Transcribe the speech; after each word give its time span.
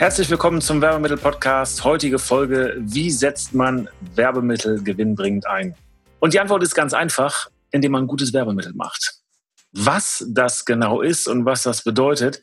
Herzlich 0.00 0.30
willkommen 0.30 0.62
zum 0.62 0.80
Werbemittel-Podcast. 0.80 1.84
Heutige 1.84 2.18
Folge: 2.18 2.74
Wie 2.78 3.10
setzt 3.10 3.52
man 3.52 3.86
Werbemittel 4.14 4.82
gewinnbringend 4.82 5.46
ein? 5.46 5.74
Und 6.20 6.32
die 6.32 6.40
Antwort 6.40 6.62
ist 6.62 6.74
ganz 6.74 6.94
einfach, 6.94 7.50
indem 7.70 7.92
man 7.92 8.06
gutes 8.06 8.32
Werbemittel 8.32 8.72
macht. 8.72 9.16
Was 9.72 10.24
das 10.26 10.64
genau 10.64 11.02
ist 11.02 11.28
und 11.28 11.44
was 11.44 11.64
das 11.64 11.84
bedeutet, 11.84 12.40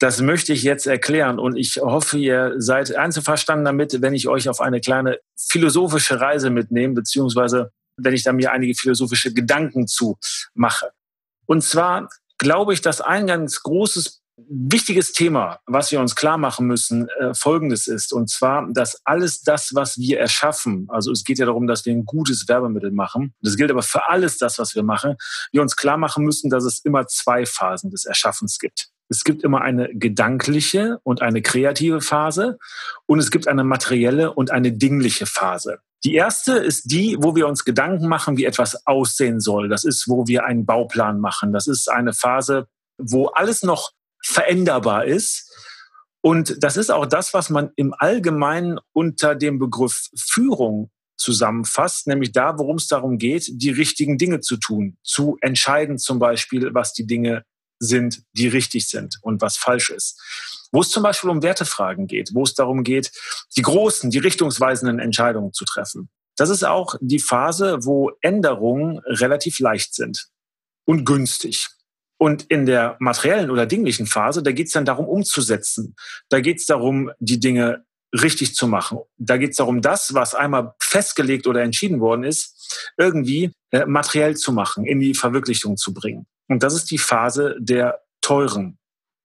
das 0.00 0.20
möchte 0.20 0.52
ich 0.52 0.64
jetzt 0.64 0.88
erklären. 0.88 1.38
Und 1.38 1.54
ich 1.54 1.76
hoffe, 1.76 2.18
ihr 2.18 2.54
seid 2.58 2.92
einzuverstanden 2.96 3.66
damit, 3.66 4.02
wenn 4.02 4.12
ich 4.12 4.26
euch 4.26 4.48
auf 4.48 4.60
eine 4.60 4.80
kleine 4.80 5.20
philosophische 5.36 6.20
Reise 6.20 6.50
mitnehme, 6.50 6.94
beziehungsweise 6.94 7.70
wenn 7.96 8.14
ich 8.14 8.24
da 8.24 8.32
mir 8.32 8.50
einige 8.50 8.74
philosophische 8.74 9.32
Gedanken 9.32 9.86
zu 9.86 10.18
mache. 10.54 10.90
Und 11.46 11.62
zwar 11.62 12.08
glaube 12.38 12.74
ich, 12.74 12.80
dass 12.80 13.00
ein 13.00 13.28
ganz 13.28 13.62
großes 13.62 14.22
wichtiges 14.36 15.12
Thema, 15.12 15.60
was 15.66 15.90
wir 15.90 16.00
uns 16.00 16.14
klar 16.14 16.38
machen 16.38 16.66
müssen, 16.66 17.08
äh, 17.08 17.34
folgendes 17.34 17.86
ist. 17.86 18.12
Und 18.12 18.28
zwar, 18.28 18.68
dass 18.70 19.00
alles 19.04 19.42
das, 19.42 19.74
was 19.74 19.98
wir 19.98 20.20
erschaffen, 20.20 20.86
also 20.90 21.10
es 21.10 21.24
geht 21.24 21.38
ja 21.38 21.46
darum, 21.46 21.66
dass 21.66 21.86
wir 21.86 21.92
ein 21.92 22.04
gutes 22.04 22.46
Werbemittel 22.48 22.90
machen. 22.90 23.34
Das 23.40 23.56
gilt 23.56 23.70
aber 23.70 23.82
für 23.82 24.08
alles 24.08 24.38
das, 24.38 24.58
was 24.58 24.74
wir 24.74 24.82
machen. 24.82 25.16
Wir 25.52 25.62
uns 25.62 25.76
klar 25.76 25.96
machen 25.96 26.24
müssen, 26.24 26.50
dass 26.50 26.64
es 26.64 26.80
immer 26.84 27.06
zwei 27.06 27.46
Phasen 27.46 27.90
des 27.90 28.04
Erschaffens 28.04 28.58
gibt. 28.58 28.88
Es 29.08 29.24
gibt 29.24 29.44
immer 29.44 29.62
eine 29.62 29.88
gedankliche 29.94 30.98
und 31.04 31.22
eine 31.22 31.40
kreative 31.40 32.00
Phase 32.00 32.58
und 33.06 33.20
es 33.20 33.30
gibt 33.30 33.46
eine 33.46 33.64
materielle 33.64 34.32
und 34.32 34.50
eine 34.50 34.72
dingliche 34.72 35.26
Phase. 35.26 35.78
Die 36.04 36.14
erste 36.14 36.52
ist 36.56 36.90
die, 36.90 37.16
wo 37.20 37.34
wir 37.36 37.46
uns 37.46 37.64
Gedanken 37.64 38.08
machen, 38.08 38.36
wie 38.36 38.44
etwas 38.44 38.86
aussehen 38.86 39.40
soll. 39.40 39.68
Das 39.68 39.84
ist, 39.84 40.08
wo 40.08 40.26
wir 40.26 40.44
einen 40.44 40.66
Bauplan 40.66 41.20
machen. 41.20 41.52
Das 41.52 41.66
ist 41.66 41.88
eine 41.88 42.12
Phase, 42.12 42.66
wo 42.98 43.26
alles 43.26 43.62
noch 43.62 43.92
veränderbar 44.22 45.04
ist. 45.04 45.52
Und 46.20 46.62
das 46.62 46.76
ist 46.76 46.90
auch 46.90 47.06
das, 47.06 47.34
was 47.34 47.50
man 47.50 47.70
im 47.76 47.94
Allgemeinen 47.96 48.80
unter 48.92 49.34
dem 49.34 49.58
Begriff 49.58 50.08
Führung 50.16 50.90
zusammenfasst, 51.16 52.06
nämlich 52.06 52.32
da, 52.32 52.58
worum 52.58 52.76
es 52.76 52.88
darum 52.88 53.18
geht, 53.18 53.48
die 53.50 53.70
richtigen 53.70 54.18
Dinge 54.18 54.40
zu 54.40 54.56
tun, 54.56 54.98
zu 55.02 55.36
entscheiden 55.40 55.98
zum 55.98 56.18
Beispiel, 56.18 56.74
was 56.74 56.92
die 56.92 57.06
Dinge 57.06 57.44
sind, 57.78 58.22
die 58.32 58.48
richtig 58.48 58.88
sind 58.88 59.18
und 59.22 59.40
was 59.40 59.56
falsch 59.56 59.90
ist. 59.90 60.20
Wo 60.72 60.80
es 60.80 60.90
zum 60.90 61.02
Beispiel 61.02 61.30
um 61.30 61.42
Wertefragen 61.42 62.06
geht, 62.06 62.30
wo 62.34 62.42
es 62.42 62.54
darum 62.54 62.82
geht, 62.82 63.12
die 63.56 63.62
großen, 63.62 64.10
die 64.10 64.18
richtungsweisenden 64.18 64.98
Entscheidungen 64.98 65.52
zu 65.52 65.64
treffen. 65.64 66.10
Das 66.36 66.50
ist 66.50 66.64
auch 66.64 66.96
die 67.00 67.18
Phase, 67.18 67.78
wo 67.82 68.12
Änderungen 68.20 68.98
relativ 69.06 69.58
leicht 69.58 69.94
sind 69.94 70.28
und 70.84 71.04
günstig. 71.04 71.68
Und 72.18 72.44
in 72.44 72.66
der 72.66 72.96
materiellen 72.98 73.50
oder 73.50 73.66
dinglichen 73.66 74.06
Phase, 74.06 74.42
da 74.42 74.52
geht 74.52 74.68
es 74.68 74.72
dann 74.72 74.86
darum, 74.86 75.06
umzusetzen. 75.06 75.94
Da 76.30 76.40
geht 76.40 76.58
es 76.58 76.66
darum, 76.66 77.10
die 77.18 77.40
Dinge 77.40 77.84
richtig 78.12 78.54
zu 78.54 78.66
machen. 78.66 78.98
Da 79.18 79.36
geht 79.36 79.50
es 79.50 79.56
darum, 79.56 79.82
das, 79.82 80.14
was 80.14 80.34
einmal 80.34 80.74
festgelegt 80.80 81.46
oder 81.46 81.62
entschieden 81.62 82.00
worden 82.00 82.24
ist, 82.24 82.92
irgendwie 82.96 83.52
äh, 83.70 83.84
materiell 83.84 84.36
zu 84.36 84.52
machen, 84.52 84.84
in 84.86 85.00
die 85.00 85.14
Verwirklichung 85.14 85.76
zu 85.76 85.92
bringen. 85.92 86.26
Und 86.48 86.62
das 86.62 86.74
ist 86.74 86.90
die 86.90 86.98
Phase 86.98 87.56
der 87.58 88.00
teuren 88.20 88.78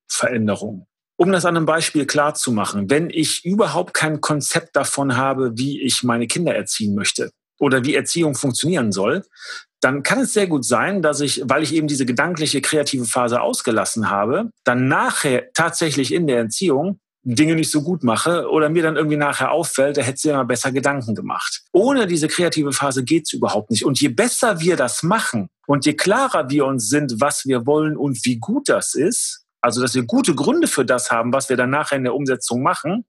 Veränderung. 0.09 0.87
Um 1.17 1.31
das 1.31 1.45
an 1.45 1.55
einem 1.55 1.65
Beispiel 1.65 2.05
klar 2.05 2.33
zu 2.33 2.51
machen, 2.51 2.89
wenn 2.89 3.09
ich 3.09 3.45
überhaupt 3.45 3.93
kein 3.93 4.21
Konzept 4.21 4.75
davon 4.75 5.15
habe, 5.15 5.51
wie 5.55 5.81
ich 5.81 6.03
meine 6.03 6.27
Kinder 6.27 6.55
erziehen 6.55 6.95
möchte 6.95 7.31
oder 7.59 7.85
wie 7.85 7.93
Erziehung 7.93 8.33
funktionieren 8.33 8.91
soll, 8.91 9.23
dann 9.81 10.03
kann 10.03 10.19
es 10.19 10.33
sehr 10.33 10.47
gut 10.47 10.63
sein, 10.63 11.01
dass 11.01 11.19
ich, 11.21 11.41
weil 11.45 11.63
ich 11.63 11.73
eben 11.73 11.87
diese 11.87 12.05
gedankliche, 12.05 12.61
kreative 12.61 13.05
Phase 13.05 13.41
ausgelassen 13.41 14.09
habe, 14.09 14.51
dann 14.63 14.87
nachher 14.87 15.51
tatsächlich 15.53 16.13
in 16.13 16.27
der 16.27 16.37
Erziehung 16.37 16.99
Dinge 17.23 17.55
nicht 17.55 17.69
so 17.69 17.83
gut 17.83 18.03
mache 18.03 18.49
oder 18.49 18.69
mir 18.69 18.81
dann 18.81 18.95
irgendwie 18.95 19.17
nachher 19.17 19.51
auffällt, 19.51 19.97
da 19.97 20.01
hätte 20.01 20.17
sie 20.17 20.29
immer 20.29 20.45
besser 20.45 20.71
Gedanken 20.71 21.13
gemacht. 21.13 21.61
Ohne 21.71 22.07
diese 22.07 22.27
kreative 22.27 22.71
Phase 22.71 23.03
geht's 23.03 23.33
überhaupt 23.33 23.69
nicht. 23.69 23.85
Und 23.85 24.01
je 24.01 24.09
besser 24.09 24.59
wir 24.59 24.75
das 24.75 25.03
machen 25.03 25.47
und 25.67 25.85
je 25.85 25.93
klarer 25.93 26.49
wir 26.49 26.65
uns 26.65 26.89
sind, 26.89 27.21
was 27.21 27.45
wir 27.45 27.65
wollen 27.67 27.95
und 27.95 28.25
wie 28.25 28.37
gut 28.37 28.69
das 28.69 28.95
ist, 28.95 29.40
also 29.61 29.81
dass 29.81 29.93
wir 29.93 30.03
gute 30.03 30.35
Gründe 30.35 30.67
für 30.67 30.85
das 30.85 31.11
haben, 31.11 31.31
was 31.31 31.49
wir 31.49 31.55
dann 31.55 31.69
nachher 31.69 31.95
in 31.95 32.03
der 32.03 32.15
Umsetzung 32.15 32.61
machen, 32.61 33.05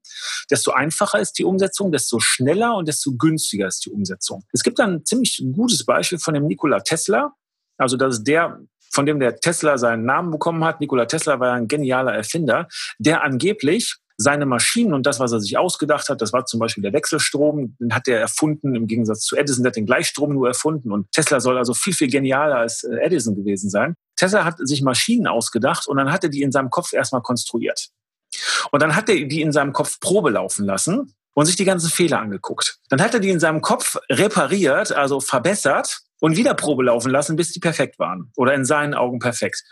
desto 0.49 0.71
einfacher 0.71 1.19
ist 1.19 1.33
die 1.33 1.45
Umsetzung, 1.45 1.91
desto 1.91 2.19
schneller 2.19 2.75
und 2.75 2.87
desto 2.87 3.13
günstiger 3.17 3.67
ist 3.67 3.85
die 3.85 3.89
Umsetzung. 3.89 4.43
Es 4.51 4.63
gibt 4.63 4.79
ein 4.79 5.03
ziemlich 5.05 5.43
gutes 5.53 5.83
Beispiel 5.85 6.19
von 6.19 6.33
dem 6.33 6.45
Nikola 6.45 6.79
Tesla. 6.79 7.33
Also 7.77 7.97
das 7.97 8.19
ist 8.19 8.23
der, 8.25 8.59
von 8.91 9.05
dem 9.05 9.19
der 9.19 9.37
Tesla 9.37 9.77
seinen 9.77 10.05
Namen 10.05 10.31
bekommen 10.31 10.63
hat. 10.63 10.79
Nikola 10.79 11.05
Tesla 11.05 11.39
war 11.39 11.53
ein 11.53 11.67
genialer 11.67 12.13
Erfinder, 12.13 12.67
der 12.99 13.23
angeblich 13.23 13.95
seine 14.17 14.45
Maschinen 14.45 14.93
und 14.93 15.05
das, 15.05 15.19
was 15.19 15.31
er 15.31 15.39
sich 15.39 15.57
ausgedacht 15.57 16.09
hat, 16.09 16.21
das 16.21 16.33
war 16.33 16.45
zum 16.45 16.59
Beispiel 16.59 16.83
der 16.83 16.93
Wechselstrom, 16.93 17.75
den 17.79 17.93
hat 17.93 18.07
er 18.07 18.19
erfunden, 18.19 18.75
im 18.75 18.87
Gegensatz 18.87 19.21
zu 19.21 19.35
Edison, 19.35 19.63
der 19.63 19.71
hat 19.71 19.75
den 19.75 19.85
Gleichstrom 19.85 20.33
nur 20.33 20.47
erfunden. 20.47 20.91
Und 20.91 21.11
Tesla 21.11 21.39
soll 21.39 21.57
also 21.57 21.73
viel, 21.73 21.93
viel 21.93 22.09
genialer 22.09 22.57
als 22.57 22.83
äh, 22.83 22.95
Edison 22.97 23.35
gewesen 23.35 23.69
sein. 23.69 23.95
Tesla 24.15 24.45
hat 24.45 24.55
sich 24.59 24.81
Maschinen 24.81 25.27
ausgedacht 25.27 25.87
und 25.87 25.97
dann 25.97 26.11
hat 26.11 26.23
er 26.23 26.29
die 26.29 26.43
in 26.43 26.51
seinem 26.51 26.69
Kopf 26.69 26.93
erstmal 26.93 27.21
konstruiert. 27.21 27.89
Und 28.71 28.81
dann 28.81 28.95
hat 28.95 29.09
er 29.09 29.25
die 29.25 29.41
in 29.41 29.51
seinem 29.51 29.73
Kopf 29.73 29.99
Probe 29.99 30.29
laufen 30.31 30.65
lassen 30.65 31.13
und 31.33 31.45
sich 31.45 31.55
die 31.55 31.65
ganzen 31.65 31.89
Fehler 31.89 32.19
angeguckt. 32.19 32.79
Dann 32.89 33.01
hat 33.01 33.13
er 33.13 33.19
die 33.19 33.29
in 33.29 33.39
seinem 33.39 33.61
Kopf 33.61 33.97
repariert, 34.09 34.91
also 34.91 35.19
verbessert 35.19 36.01
und 36.19 36.37
wieder 36.37 36.53
Probe 36.53 36.83
laufen 36.83 37.11
lassen, 37.11 37.35
bis 37.35 37.51
die 37.51 37.59
perfekt 37.59 37.99
waren 37.99 38.31
oder 38.35 38.53
in 38.53 38.65
seinen 38.65 38.93
Augen 38.93 39.19
perfekt 39.19 39.63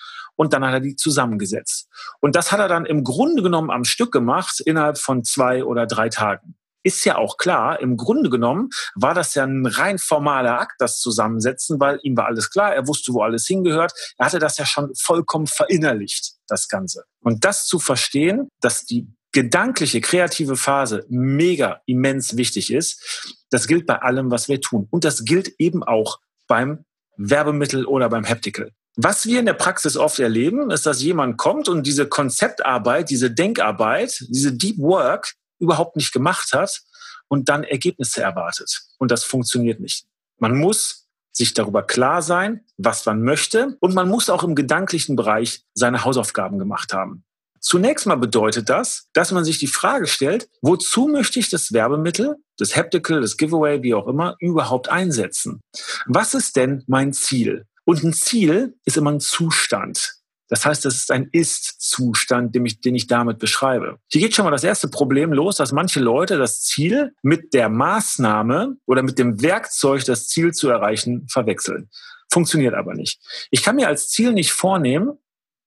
und 0.42 0.54
dann 0.54 0.66
hat 0.66 0.74
er 0.74 0.80
die 0.80 0.96
zusammengesetzt. 0.96 1.88
Und 2.20 2.36
das 2.36 2.52
hat 2.52 2.60
er 2.60 2.68
dann 2.68 2.88
im 2.88 3.04
Grunde 3.04 3.44
genommen 3.44 3.70
am 3.70 3.84
Stück 3.84 4.12
gemacht 4.12 4.60
innerhalb 4.60 4.98
von 4.98 5.24
zwei 5.24 5.64
oder 5.64 5.86
drei 5.86 6.10
Tagen. 6.10 6.56
Ist 6.82 7.06
ja 7.06 7.16
auch 7.20 7.38
klar, 7.38 7.80
im 7.80 7.96
Grunde 7.96 8.32
genommen 8.32 8.70
war 8.96 9.14
das 9.14 9.36
ja 9.36 9.44
ein 9.44 9.68
rein 9.68 10.00
formaler 10.00 10.60
Akt, 10.60 10.78
das 10.80 10.98
Zusammensetzen, 10.98 11.80
weil 11.80 12.00
ihm 12.02 12.18
war 12.18 12.26
alles 12.26 12.50
klar, 12.50 12.74
er 12.74 12.88
wusste, 12.88 13.14
wo 13.14 13.22
alles 13.22 13.46
hingehört. 13.46 13.94
Er 14.18 14.26
hatte 14.26 14.40
das 14.40 14.58
ja 14.58 14.66
schon 14.66 14.92
vollkommen 15.00 15.46
verinnerlicht, 15.46 16.32
das 16.48 16.68
Ganze. 16.68 17.04
Und 17.20 17.46
das 17.46 17.68
zu 17.68 17.78
verstehen, 17.78 18.48
dass 18.62 18.86
die 18.86 19.14
gedankliche, 19.34 20.02
kreative 20.02 20.56
Phase 20.56 21.06
mega 21.08 21.82
immens 21.86 22.36
wichtig 22.36 22.74
ist, 22.74 23.38
das 23.52 23.68
gilt 23.68 23.86
bei 23.86 24.02
allem, 24.02 24.32
was 24.32 24.50
wir 24.50 24.60
tun. 24.60 24.88
Und 24.90 25.06
das 25.06 25.24
gilt 25.24 25.54
eben 25.60 25.84
auch 25.84 26.20
beim 26.48 26.84
Werbemittel 27.16 27.86
oder 27.86 28.10
beim 28.10 28.28
Haptical. 28.28 28.72
Was 28.98 29.26
wir 29.26 29.40
in 29.40 29.46
der 29.46 29.54
Praxis 29.54 29.96
oft 29.96 30.20
erleben, 30.20 30.70
ist, 30.70 30.86
dass 30.86 31.02
jemand 31.02 31.38
kommt 31.38 31.70
und 31.70 31.88
diese 31.88 32.08
Konzeptarbeit, 32.08 33.10
diese 33.10 33.32
Denkarbeit, 33.32 34.26
diese 34.30 34.54
Deep 34.54 34.80
Work 34.80 35.34
überhaupt 35.60 35.96
nicht 35.96 36.12
gemacht 36.12 36.52
hat 36.54 36.82
und 37.30 37.48
dann 37.48 37.64
Ergebnisse 37.64 38.22
erwartet. 38.22 38.82
Und 38.98 39.12
das 39.12 39.24
funktioniert 39.24 39.80
nicht. 39.80 40.06
Man 40.40 40.58
muss 40.58 41.08
sich 41.32 41.54
darüber 41.54 41.84
klar 41.84 42.22
sein, 42.22 42.66
was 42.78 43.06
man 43.06 43.22
möchte 43.22 43.78
und 43.80 43.94
man 43.94 44.10
muss 44.10 44.30
auch 44.30 44.44
im 44.44 44.56
gedanklichen 44.56 45.16
Bereich 45.16 45.64
seine 45.74 46.04
Hausaufgaben 46.04 46.60
gemacht 46.60 46.94
haben. 46.94 47.24
Zunächst 47.62 48.08
mal 48.08 48.16
bedeutet 48.16 48.70
das, 48.70 49.08
dass 49.14 49.32
man 49.32 49.46
sich 49.46 49.60
die 49.60 49.68
Frage 49.68 50.08
stellt, 50.08 50.50
wozu 50.62 51.08
möchte 51.08 51.40
ich 51.40 51.50
das 51.50 51.72
Werbemittel, 51.72 52.38
das 52.58 52.76
Haptical, 52.76 53.22
das 53.22 53.38
Giveaway, 53.38 53.84
wie 53.84 53.94
auch 53.94 54.08
immer, 54.08 54.36
überhaupt 54.40 54.90
einsetzen? 54.90 55.62
Was 56.08 56.34
ist 56.34 56.56
denn 56.56 56.84
mein 56.88 57.14
Ziel? 57.14 57.68
Und 57.86 58.04
ein 58.04 58.14
Ziel 58.14 58.78
ist 58.86 58.98
immer 58.98 59.12
ein 59.12 59.20
Zustand. 59.20 60.22
Das 60.52 60.66
heißt, 60.66 60.84
das 60.84 60.96
ist 60.96 61.12
ein 61.12 61.30
Ist-Zustand, 61.32 62.54
den 62.54 62.66
ich, 62.66 62.82
den 62.82 62.94
ich 62.94 63.08
damit 63.08 63.40
beschreibe. 63.40 64.00
Hier 64.12 64.20
geht 64.20 64.36
schon 64.36 64.44
mal 64.44 64.52
das 64.52 64.66
erste 64.66 64.90
Problem 64.90 65.32
los, 65.32 65.56
dass 65.56 65.72
manche 65.72 66.02
Leute 66.02 66.38
das 66.38 66.62
Ziel 66.62 67.14
mit 67.22 67.54
der 67.54 67.70
Maßnahme 67.70 68.76
oder 68.86 69.02
mit 69.02 69.18
dem 69.18 69.42
Werkzeug, 69.42 70.04
das 70.04 70.28
Ziel 70.28 70.52
zu 70.52 70.68
erreichen, 70.70 71.26
verwechseln. 71.30 71.90
Funktioniert 72.30 72.74
aber 72.74 72.94
nicht. 72.96 73.22
Ich 73.50 73.64
kann 73.64 73.78
mir 73.78 73.88
als 73.88 74.10
Ziel 74.10 74.34
nicht 74.34 74.52
vornehmen, 74.52 75.18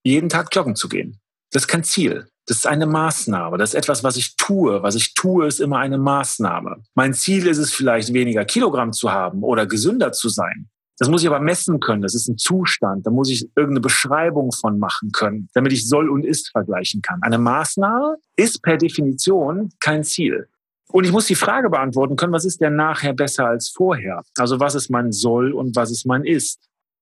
jeden 0.03 0.29
Tag 0.29 0.55
joggen 0.55 0.75
zu 0.75 0.87
gehen. 0.87 1.19
Das 1.51 1.63
ist 1.63 1.67
kein 1.67 1.83
Ziel. 1.83 2.27
Das 2.45 2.57
ist 2.57 2.67
eine 2.67 2.85
Maßnahme. 2.85 3.57
Das 3.57 3.71
ist 3.71 3.75
etwas, 3.75 4.03
was 4.03 4.17
ich 4.17 4.35
tue. 4.35 4.83
Was 4.83 4.93
ich 4.93 5.15
tue, 5.15 5.47
ist 5.47 5.59
immer 5.59 5.79
eine 5.79 5.97
Maßnahme. 5.97 6.83
Mein 6.93 7.15
Ziel 7.15 7.47
ist 7.47 7.57
es 7.57 7.73
vielleicht, 7.73 8.13
weniger 8.13 8.45
Kilogramm 8.45 8.93
zu 8.93 9.11
haben 9.11 9.41
oder 9.41 9.65
gesünder 9.65 10.11
zu 10.11 10.29
sein. 10.29 10.69
Das 10.97 11.09
muss 11.09 11.21
ich 11.21 11.27
aber 11.27 11.39
messen 11.39 11.79
können. 11.79 12.01
Das 12.01 12.15
ist 12.15 12.27
ein 12.27 12.37
Zustand. 12.37 13.05
Da 13.05 13.11
muss 13.11 13.29
ich 13.29 13.49
irgendeine 13.55 13.81
Beschreibung 13.81 14.51
von 14.51 14.79
machen 14.79 15.11
können, 15.11 15.49
damit 15.53 15.73
ich 15.73 15.87
soll 15.87 16.09
und 16.09 16.25
ist 16.25 16.49
vergleichen 16.51 17.01
kann. 17.01 17.21
Eine 17.21 17.37
Maßnahme 17.37 18.17
ist 18.35 18.61
per 18.61 18.77
Definition 18.77 19.71
kein 19.79 20.03
Ziel. 20.03 20.47
Und 20.91 21.03
ich 21.03 21.11
muss 21.11 21.25
die 21.25 21.35
Frage 21.35 21.69
beantworten 21.69 22.15
können, 22.15 22.31
was 22.31 22.45
ist 22.45 22.61
denn 22.61 22.75
nachher 22.75 23.13
besser 23.13 23.47
als 23.47 23.69
vorher? 23.69 24.23
Also 24.37 24.59
was 24.59 24.75
ist 24.75 24.89
mein 24.89 25.11
soll 25.11 25.51
und 25.51 25.75
was 25.75 25.91
ist 25.91 26.05
mein 26.05 26.23
ist? 26.23 26.59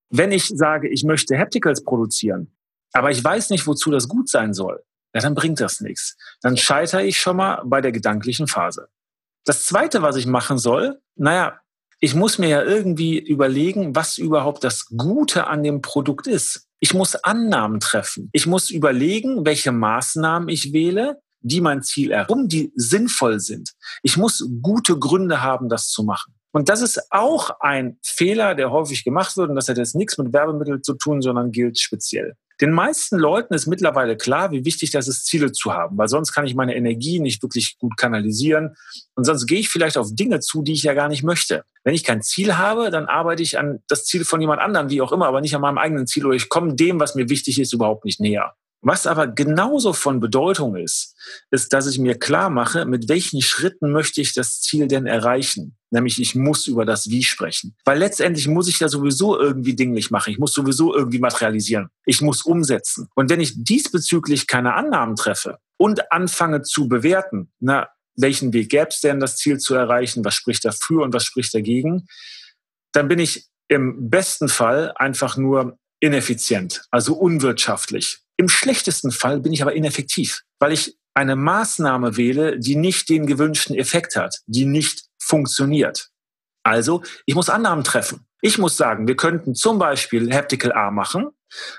Wenn 0.10 0.32
ich 0.32 0.48
sage, 0.48 0.90
ich 0.90 1.04
möchte 1.04 1.38
Hapticals 1.38 1.84
produzieren, 1.84 2.56
aber 2.94 3.12
ich 3.12 3.24
weiß 3.24 3.50
nicht, 3.50 3.68
wozu 3.68 3.92
das 3.92 4.08
gut 4.08 4.30
sein 4.30 4.54
soll, 4.54 4.84
ja, 5.14 5.22
dann 5.22 5.36
bringt 5.36 5.60
das 5.60 5.82
nichts. 5.82 6.18
Dann 6.42 6.58
scheitere 6.58 7.04
ich 7.04 7.20
schon 7.20 7.38
mal 7.38 7.62
bei 7.66 7.82
der 7.82 7.92
gedanklichen 7.92 8.48
Phase. 8.48 8.88
Das 9.46 9.64
zweite, 9.64 10.02
was 10.02 10.16
ich 10.16 10.26
machen 10.26 10.58
soll, 10.58 11.00
naja, 11.16 11.60
ich 12.04 12.16
muss 12.16 12.38
mir 12.38 12.50
ja 12.50 12.62
irgendwie 12.62 13.18
überlegen, 13.18 13.96
was 13.96 14.18
überhaupt 14.18 14.66
das 14.66 14.88
Gute 14.88 15.48
an 15.48 15.64
dem 15.64 15.82
Produkt 15.82 16.28
ist. 16.28 16.68
Ich 16.82 16.94
muss 16.94 17.16
Annahmen 17.16 17.80
treffen. 17.80 18.30
Ich 18.34 18.46
muss 18.46 18.70
überlegen, 18.70 19.46
welche 19.46 19.72
Maßnahmen 19.72 20.50
ich 20.50 20.74
wähle, 20.74 21.22
die 21.40 21.62
mein 21.62 21.82
Ziel 21.82 22.12
herum, 22.12 22.50
die 22.50 22.74
sinnvoll 22.76 23.40
sind. 23.40 23.72
Ich 24.02 24.18
muss 24.18 24.46
gute 24.62 25.00
Gründe 25.00 25.42
haben, 25.42 25.70
das 25.70 25.88
zu 25.92 26.04
machen. 26.04 26.34
Und 26.52 26.68
das 26.68 26.82
ist 26.82 27.10
auch 27.10 27.62
ein 27.62 27.98
Fehler, 28.04 28.54
der 28.54 28.70
häufig 28.70 29.06
gemacht 29.06 29.38
wird. 29.38 29.50
Und 29.50 29.56
das 29.56 29.70
hat 29.70 29.78
jetzt 29.78 29.96
nichts 29.96 30.18
mit 30.18 30.34
Werbemitteln 30.34 30.84
zu 30.84 30.96
tun, 30.96 31.22
sondern 31.22 31.54
gilt 31.54 31.80
speziell. 31.80 32.36
Den 32.62 32.72
meisten 32.72 33.18
Leuten 33.18 33.54
ist 33.54 33.68
mittlerweile 33.68 34.16
klar, 34.18 34.52
wie 34.52 34.66
wichtig 34.66 34.92
das 34.92 35.08
ist, 35.08 35.26
Ziele 35.26 35.52
zu 35.52 35.74
haben, 35.74 35.98
weil 35.98 36.08
sonst 36.08 36.34
kann 36.34 36.46
ich 36.46 36.56
meine 36.56 36.76
Energie 36.76 37.20
nicht 37.20 37.42
wirklich 37.42 37.78
gut 37.80 37.98
kanalisieren 37.98 38.76
und 39.16 39.24
sonst 39.24 39.48
gehe 39.48 39.60
ich 39.60 39.70
vielleicht 39.70 39.98
auf 39.98 40.10
Dinge 40.12 40.40
zu, 40.40 40.62
die 40.62 40.74
ich 40.74 40.84
ja 40.84 40.94
gar 40.94 41.10
nicht 41.10 41.24
möchte. 41.24 41.64
Wenn 41.84 41.96
ich 41.96 42.04
kein 42.04 42.22
Ziel 42.22 42.58
habe, 42.58 42.90
dann 42.90 43.06
arbeite 43.06 43.44
ich 43.44 43.58
an 43.58 43.80
das 43.88 44.06
Ziel 44.06 44.24
von 44.24 44.40
jemand 44.40 44.62
anderem, 44.62 44.90
wie 44.90 45.02
auch 45.02 45.12
immer, 45.12 45.28
aber 45.28 45.42
nicht 45.42 45.56
an 45.56 45.62
meinem 45.62 45.78
eigenen 45.78 46.08
Ziel 46.08 46.26
oder 46.26 46.36
ich 46.36 46.50
komme 46.50 46.76
dem, 46.76 47.00
was 47.00 47.16
mir 47.16 47.30
wichtig 47.30 47.60
ist, 47.60 47.74
überhaupt 47.74 48.06
nicht 48.06 48.20
näher. 48.20 48.54
Was 48.86 49.08
aber 49.08 49.28
genauso 49.28 49.94
von 49.94 50.20
Bedeutung 50.20 50.76
ist, 50.76 51.16
ist, 51.52 51.72
dass 51.72 51.88
ich 51.88 52.00
mir 52.00 52.20
klar 52.20 52.50
mache, 52.50 52.86
mit 52.86 53.08
welchen 53.08 53.42
Schritten 53.42 53.92
möchte 53.92 54.20
ich 54.20 54.34
das 54.34 54.60
Ziel 54.60 54.90
denn 54.90 55.06
erreichen. 55.06 55.78
Nämlich 55.90 56.20
ich 56.20 56.36
muss 56.36 56.68
über 56.68 56.84
das 56.84 57.10
Wie 57.10 57.24
sprechen. 57.24 57.78
Weil 57.86 58.00
letztendlich 58.00 58.50
muss 58.50 58.68
ich 58.68 58.80
ja 58.80 58.90
sowieso 58.90 59.40
irgendwie 59.40 59.74
dinglich 59.74 60.12
machen. 60.12 60.32
Ich 60.32 60.38
muss 60.38 60.54
sowieso 60.54 60.94
irgendwie 60.94 61.20
materialisieren. 61.20 61.90
Ich 62.06 62.20
muss 62.20 62.42
umsetzen. 62.42 63.08
Und 63.16 63.30
wenn 63.30 63.40
ich 63.40 63.54
diesbezüglich 63.64 64.48
keine 64.48 64.74
Annahmen 64.74 65.16
treffe 65.16 65.60
und 65.78 66.12
anfange 66.12 66.62
zu 66.62 66.90
bewerten, 66.90 67.54
na, 67.62 67.88
welchen 68.16 68.52
Weg 68.52 68.70
gäbe 68.70 68.90
es 68.90 69.00
denn, 69.00 69.22
das 69.22 69.38
Ziel 69.38 69.60
zu 69.60 69.76
erreichen? 69.76 70.26
Was 70.26 70.36
spricht 70.36 70.66
dafür 70.66 71.04
und 71.04 71.14
was 71.14 71.24
spricht 71.24 71.54
dagegen? 71.54 72.06
Dann 72.92 73.08
bin 73.08 73.20
ich 73.20 73.48
im 73.70 74.10
besten 74.10 74.50
Fall 74.50 74.92
einfach 74.98 75.38
nur 75.38 75.78
ineffizient, 76.00 76.84
also 76.92 77.16
unwirtschaftlich. 77.16 78.23
Im 78.44 78.50
schlechtesten 78.50 79.12
Fall 79.12 79.40
bin 79.40 79.54
ich 79.54 79.62
aber 79.62 79.72
ineffektiv, 79.72 80.42
weil 80.60 80.74
ich 80.74 80.98
eine 81.14 81.38
Maßnahme 81.38 82.18
wähle, 82.18 82.60
die 82.60 82.76
nicht 82.76 83.08
den 83.08 83.26
gewünschten 83.26 83.74
Effekt 83.74 84.18
hat, 84.18 84.42
die 84.48 84.66
nicht 84.66 85.06
funktioniert. 85.18 86.10
Also, 86.62 87.04
ich 87.26 87.36
muss 87.36 87.50
Annahmen 87.50 87.86
treffen. 87.86 88.28
Ich 88.42 88.58
muss 88.58 88.76
sagen, 88.76 89.08
wir 89.08 89.16
könnten 89.16 89.56
zum 89.56 89.80
Beispiel 89.80 90.30
Haptical 90.34 90.74
A 90.74 90.92
machen, 90.92 91.30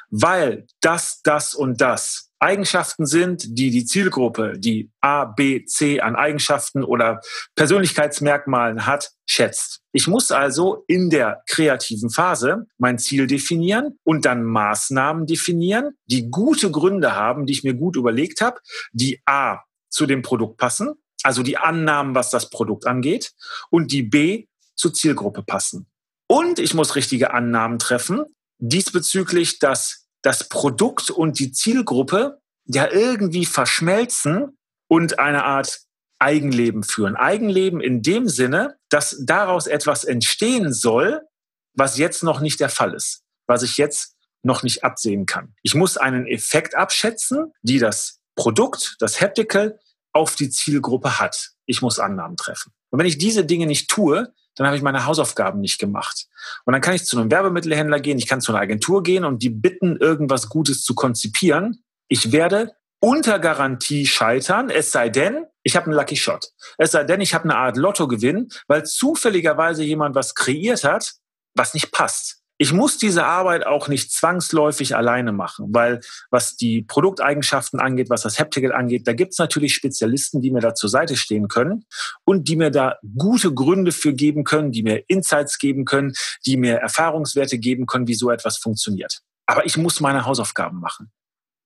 weil 0.08 0.66
das, 0.80 1.20
das 1.20 1.54
und 1.54 1.82
das 1.82 2.30
Eigenschaften 2.44 3.06
sind, 3.06 3.58
die 3.58 3.70
die 3.70 3.86
Zielgruppe, 3.86 4.58
die 4.58 4.90
A, 5.00 5.24
B, 5.24 5.64
C 5.64 6.00
an 6.00 6.14
Eigenschaften 6.14 6.84
oder 6.84 7.20
Persönlichkeitsmerkmalen 7.56 8.84
hat, 8.86 9.12
schätzt. 9.26 9.80
Ich 9.92 10.06
muss 10.06 10.30
also 10.30 10.84
in 10.86 11.08
der 11.08 11.42
kreativen 11.48 12.10
Phase 12.10 12.66
mein 12.76 12.98
Ziel 12.98 13.26
definieren 13.26 13.98
und 14.04 14.26
dann 14.26 14.44
Maßnahmen 14.44 15.26
definieren, 15.26 15.96
die 16.04 16.30
gute 16.30 16.70
Gründe 16.70 17.16
haben, 17.16 17.46
die 17.46 17.54
ich 17.54 17.64
mir 17.64 17.74
gut 17.74 17.96
überlegt 17.96 18.42
habe, 18.42 18.60
die 18.92 19.22
A 19.24 19.60
zu 19.88 20.04
dem 20.04 20.20
Produkt 20.20 20.58
passen, 20.58 20.92
also 21.22 21.42
die 21.42 21.56
Annahmen, 21.56 22.14
was 22.14 22.28
das 22.28 22.50
Produkt 22.50 22.86
angeht, 22.86 23.32
und 23.70 23.90
die 23.90 24.02
B 24.02 24.48
zur 24.76 24.92
Zielgruppe 24.92 25.42
passen. 25.42 25.86
Und 26.26 26.58
ich 26.58 26.74
muss 26.74 26.94
richtige 26.94 27.32
Annahmen 27.32 27.78
treffen 27.78 28.26
diesbezüglich, 28.58 29.58
dass 29.58 30.03
das 30.24 30.48
Produkt 30.48 31.10
und 31.10 31.38
die 31.38 31.52
Zielgruppe 31.52 32.40
ja 32.64 32.90
irgendwie 32.90 33.44
verschmelzen 33.44 34.56
und 34.88 35.18
eine 35.18 35.44
Art 35.44 35.82
Eigenleben 36.18 36.82
führen. 36.82 37.16
Eigenleben 37.16 37.80
in 37.80 38.00
dem 38.02 38.28
Sinne, 38.28 38.76
dass 38.88 39.18
daraus 39.24 39.66
etwas 39.66 40.04
entstehen 40.04 40.72
soll, 40.72 41.20
was 41.74 41.98
jetzt 41.98 42.22
noch 42.22 42.40
nicht 42.40 42.60
der 42.60 42.70
Fall 42.70 42.94
ist, 42.94 43.22
was 43.46 43.62
ich 43.62 43.76
jetzt 43.76 44.16
noch 44.42 44.62
nicht 44.62 44.82
absehen 44.82 45.26
kann. 45.26 45.54
Ich 45.62 45.74
muss 45.74 45.98
einen 45.98 46.26
Effekt 46.26 46.74
abschätzen, 46.74 47.52
die 47.62 47.78
das 47.78 48.20
Produkt, 48.34 48.96
das 49.00 49.20
Haptical, 49.20 49.78
auf 50.12 50.36
die 50.36 50.48
Zielgruppe 50.48 51.18
hat. 51.18 51.50
Ich 51.66 51.82
muss 51.82 51.98
Annahmen 51.98 52.36
treffen. 52.36 52.72
Und 52.90 52.98
wenn 52.98 53.06
ich 53.06 53.18
diese 53.18 53.44
Dinge 53.44 53.66
nicht 53.66 53.90
tue, 53.90 54.32
dann 54.54 54.66
habe 54.66 54.76
ich 54.76 54.82
meine 54.82 55.06
Hausaufgaben 55.06 55.60
nicht 55.60 55.78
gemacht. 55.78 56.26
Und 56.64 56.72
dann 56.72 56.80
kann 56.80 56.94
ich 56.94 57.04
zu 57.04 57.18
einem 57.18 57.30
Werbemittelhändler 57.30 58.00
gehen, 58.00 58.18
ich 58.18 58.26
kann 58.26 58.40
zu 58.40 58.52
einer 58.52 58.60
Agentur 58.60 59.02
gehen 59.02 59.24
und 59.24 59.42
die 59.42 59.50
bitten, 59.50 59.96
irgendwas 59.96 60.48
Gutes 60.48 60.82
zu 60.82 60.94
konzipieren. 60.94 61.84
Ich 62.08 62.32
werde 62.32 62.72
unter 63.00 63.38
Garantie 63.38 64.06
scheitern, 64.06 64.70
es 64.70 64.92
sei 64.92 65.08
denn, 65.08 65.44
ich 65.62 65.76
habe 65.76 65.86
einen 65.86 65.94
Lucky 65.94 66.16
Shot. 66.16 66.52
Es 66.78 66.92
sei 66.92 67.04
denn, 67.04 67.20
ich 67.20 67.34
habe 67.34 67.44
eine 67.44 67.56
Art 67.56 67.76
Lottogewinn, 67.76 68.48
weil 68.66 68.84
zufälligerweise 68.84 69.82
jemand 69.82 70.14
was 70.14 70.34
kreiert 70.34 70.84
hat, 70.84 71.14
was 71.54 71.74
nicht 71.74 71.90
passt. 71.90 72.43
Ich 72.56 72.72
muss 72.72 72.98
diese 72.98 73.24
Arbeit 73.24 73.66
auch 73.66 73.88
nicht 73.88 74.12
zwangsläufig 74.12 74.94
alleine 74.94 75.32
machen, 75.32 75.66
weil 75.70 76.00
was 76.30 76.54
die 76.54 76.82
Produkteigenschaften 76.82 77.80
angeht, 77.80 78.10
was 78.10 78.22
das 78.22 78.38
Haptical 78.38 78.72
angeht, 78.72 79.08
da 79.08 79.12
gibt 79.12 79.32
es 79.32 79.38
natürlich 79.38 79.74
Spezialisten, 79.74 80.40
die 80.40 80.52
mir 80.52 80.60
da 80.60 80.74
zur 80.74 80.88
Seite 80.88 81.16
stehen 81.16 81.48
können 81.48 81.84
und 82.24 82.48
die 82.48 82.54
mir 82.54 82.70
da 82.70 82.96
gute 83.18 83.52
Gründe 83.52 83.90
für 83.90 84.12
geben 84.12 84.44
können, 84.44 84.70
die 84.70 84.84
mir 84.84 85.02
Insights 85.08 85.58
geben 85.58 85.84
können, 85.84 86.12
die 86.46 86.56
mir 86.56 86.76
Erfahrungswerte 86.76 87.58
geben 87.58 87.86
können, 87.86 88.06
wie 88.06 88.14
so 88.14 88.30
etwas 88.30 88.58
funktioniert. 88.58 89.20
Aber 89.46 89.66
ich 89.66 89.76
muss 89.76 90.00
meine 90.00 90.24
Hausaufgaben 90.24 90.78
machen. 90.78 91.10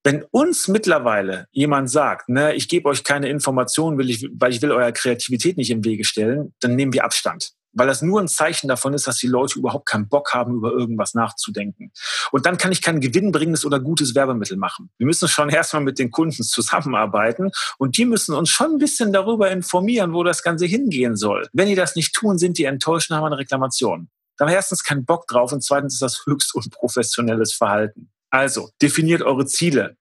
Wenn 0.03 0.23
uns 0.31 0.67
mittlerweile 0.67 1.45
jemand 1.51 1.91
sagt, 1.91 2.29
ne, 2.29 2.55
ich 2.55 2.67
gebe 2.67 2.89
euch 2.89 3.03
keine 3.03 3.29
Informationen, 3.29 3.99
weil 3.99 4.09
ich, 4.09 4.61
will 4.61 4.71
eurer 4.71 4.91
Kreativität 4.91 5.57
nicht 5.57 5.69
im 5.69 5.83
Wege 5.83 6.03
stellen, 6.03 6.55
dann 6.61 6.75
nehmen 6.75 6.93
wir 6.93 7.03
Abstand 7.03 7.51
weil 7.73 7.87
das 7.87 8.01
nur 8.01 8.19
ein 8.19 8.27
Zeichen 8.27 8.67
davon 8.67 8.93
ist, 8.93 9.07
dass 9.07 9.17
die 9.17 9.27
Leute 9.27 9.59
überhaupt 9.59 9.87
keinen 9.87 10.07
Bock 10.07 10.33
haben, 10.33 10.55
über 10.55 10.71
irgendwas 10.71 11.13
nachzudenken. 11.13 11.91
Und 12.31 12.45
dann 12.45 12.57
kann 12.57 12.71
ich 12.71 12.81
kein 12.81 12.99
gewinnbringendes 12.99 13.65
oder 13.65 13.79
gutes 13.79 14.15
Werbemittel 14.15 14.57
machen. 14.57 14.89
Wir 14.97 15.05
müssen 15.05 15.27
schon 15.27 15.49
erstmal 15.49 15.83
mit 15.83 15.99
den 15.99 16.11
Kunden 16.11 16.43
zusammenarbeiten 16.43 17.51
und 17.77 17.97
die 17.97 18.05
müssen 18.05 18.35
uns 18.35 18.49
schon 18.49 18.73
ein 18.73 18.77
bisschen 18.77 19.13
darüber 19.13 19.51
informieren, 19.51 20.13
wo 20.13 20.23
das 20.23 20.43
Ganze 20.43 20.65
hingehen 20.65 21.15
soll. 21.15 21.47
Wenn 21.53 21.67
die 21.67 21.75
das 21.75 21.95
nicht 21.95 22.13
tun, 22.13 22.37
sind 22.37 22.57
die 22.57 22.65
enttäuscht 22.65 23.11
und 23.11 23.17
haben 23.17 23.25
eine 23.25 23.37
Reklamation. 23.37 24.09
Dann 24.37 24.47
haben 24.47 24.53
wir 24.53 24.57
erstens 24.57 24.83
keinen 24.83 25.05
Bock 25.05 25.27
drauf 25.27 25.51
und 25.51 25.63
zweitens 25.63 25.95
ist 25.95 26.01
das 26.01 26.25
höchst 26.25 26.55
unprofessionelles 26.55 27.53
Verhalten. 27.53 28.09
Also, 28.29 28.69
definiert 28.81 29.21
eure 29.21 29.45
Ziele. 29.45 29.97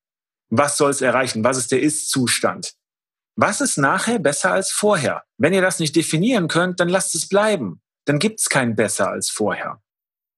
Was 0.50 0.76
soll 0.76 0.90
es 0.90 1.00
erreichen? 1.00 1.44
Was 1.44 1.58
ist 1.58 1.72
der 1.72 1.82
Ist-Zustand? 1.82 2.75
Was 3.40 3.61
ist 3.61 3.78
nachher 3.78 4.18
besser 4.18 4.50
als 4.50 4.73
vorher? 4.73 5.23
Wenn 5.37 5.54
ihr 5.54 5.62
das 5.62 5.78
nicht 5.78 5.95
definieren 5.95 6.49
könnt, 6.49 6.80
dann 6.80 6.88
lasst 6.88 7.14
es 7.14 7.28
bleiben. 7.28 7.80
Dann 8.04 8.18
gibt 8.18 8.40
es 8.40 8.49
kein 8.49 8.75
besser 8.75 9.11
als 9.11 9.30
vorher. 9.30 9.80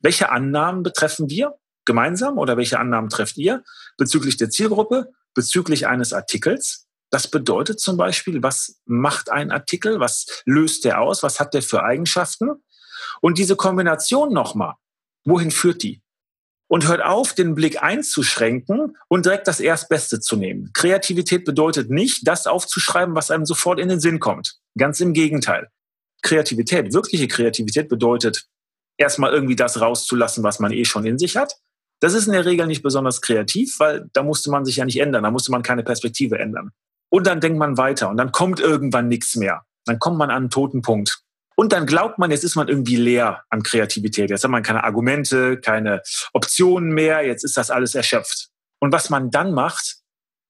Welche 0.00 0.28
Annahmen 0.28 0.82
betreffen 0.82 1.30
wir 1.30 1.54
gemeinsam 1.86 2.36
oder 2.36 2.58
welche 2.58 2.78
Annahmen 2.78 3.08
trefft 3.08 3.38
ihr 3.38 3.64
bezüglich 3.96 4.36
der 4.36 4.50
Zielgruppe, 4.50 5.12
bezüglich 5.32 5.86
eines 5.86 6.12
Artikels? 6.12 6.88
Das 7.08 7.26
bedeutet 7.26 7.80
zum 7.80 7.96
Beispiel, 7.96 8.42
was 8.42 8.82
macht 8.84 9.30
ein 9.30 9.50
Artikel? 9.50 9.98
Was 9.98 10.42
löst 10.44 10.84
der 10.84 11.00
aus? 11.00 11.22
Was 11.22 11.40
hat 11.40 11.54
der 11.54 11.62
für 11.62 11.82
Eigenschaften? 11.82 12.50
Und 13.22 13.38
diese 13.38 13.56
Kombination 13.56 14.30
nochmal, 14.30 14.74
wohin 15.24 15.50
führt 15.50 15.82
die? 15.82 16.02
Und 16.70 16.86
hört 16.86 17.02
auf, 17.02 17.34
den 17.34 17.56
Blick 17.56 17.82
einzuschränken 17.82 18.96
und 19.08 19.26
direkt 19.26 19.48
das 19.48 19.58
Erstbeste 19.58 20.20
zu 20.20 20.36
nehmen. 20.36 20.70
Kreativität 20.72 21.44
bedeutet 21.44 21.90
nicht, 21.90 22.28
das 22.28 22.46
aufzuschreiben, 22.46 23.16
was 23.16 23.32
einem 23.32 23.44
sofort 23.44 23.80
in 23.80 23.88
den 23.88 23.98
Sinn 23.98 24.20
kommt. 24.20 24.54
Ganz 24.78 25.00
im 25.00 25.12
Gegenteil. 25.12 25.68
Kreativität, 26.22 26.94
wirkliche 26.94 27.26
Kreativität 27.26 27.88
bedeutet, 27.88 28.46
erstmal 28.96 29.32
irgendwie 29.32 29.56
das 29.56 29.80
rauszulassen, 29.80 30.44
was 30.44 30.60
man 30.60 30.70
eh 30.70 30.84
schon 30.84 31.04
in 31.04 31.18
sich 31.18 31.36
hat. 31.36 31.56
Das 31.98 32.14
ist 32.14 32.28
in 32.28 32.34
der 32.34 32.44
Regel 32.46 32.68
nicht 32.68 32.82
besonders 32.82 33.20
kreativ, 33.20 33.80
weil 33.80 34.08
da 34.12 34.22
musste 34.22 34.50
man 34.50 34.64
sich 34.64 34.76
ja 34.76 34.84
nicht 34.84 35.00
ändern, 35.00 35.24
da 35.24 35.32
musste 35.32 35.50
man 35.50 35.62
keine 35.62 35.82
Perspektive 35.82 36.38
ändern. 36.38 36.70
Und 37.10 37.26
dann 37.26 37.40
denkt 37.40 37.58
man 37.58 37.78
weiter 37.78 38.10
und 38.10 38.16
dann 38.16 38.30
kommt 38.30 38.60
irgendwann 38.60 39.08
nichts 39.08 39.34
mehr. 39.34 39.62
Dann 39.86 39.98
kommt 39.98 40.18
man 40.18 40.30
an 40.30 40.36
einen 40.36 40.50
toten 40.50 40.82
Punkt. 40.82 41.19
Und 41.60 41.74
dann 41.74 41.84
glaubt 41.84 42.18
man, 42.18 42.30
jetzt 42.30 42.42
ist 42.42 42.56
man 42.56 42.68
irgendwie 42.68 42.96
leer 42.96 43.42
an 43.50 43.62
Kreativität. 43.62 44.30
Jetzt 44.30 44.44
hat 44.44 44.50
man 44.50 44.62
keine 44.62 44.82
Argumente, 44.82 45.58
keine 45.58 46.00
Optionen 46.32 46.94
mehr. 46.94 47.22
Jetzt 47.26 47.44
ist 47.44 47.54
das 47.54 47.70
alles 47.70 47.94
erschöpft. 47.94 48.48
Und 48.78 48.94
was 48.94 49.10
man 49.10 49.30
dann 49.30 49.52
macht, 49.52 49.98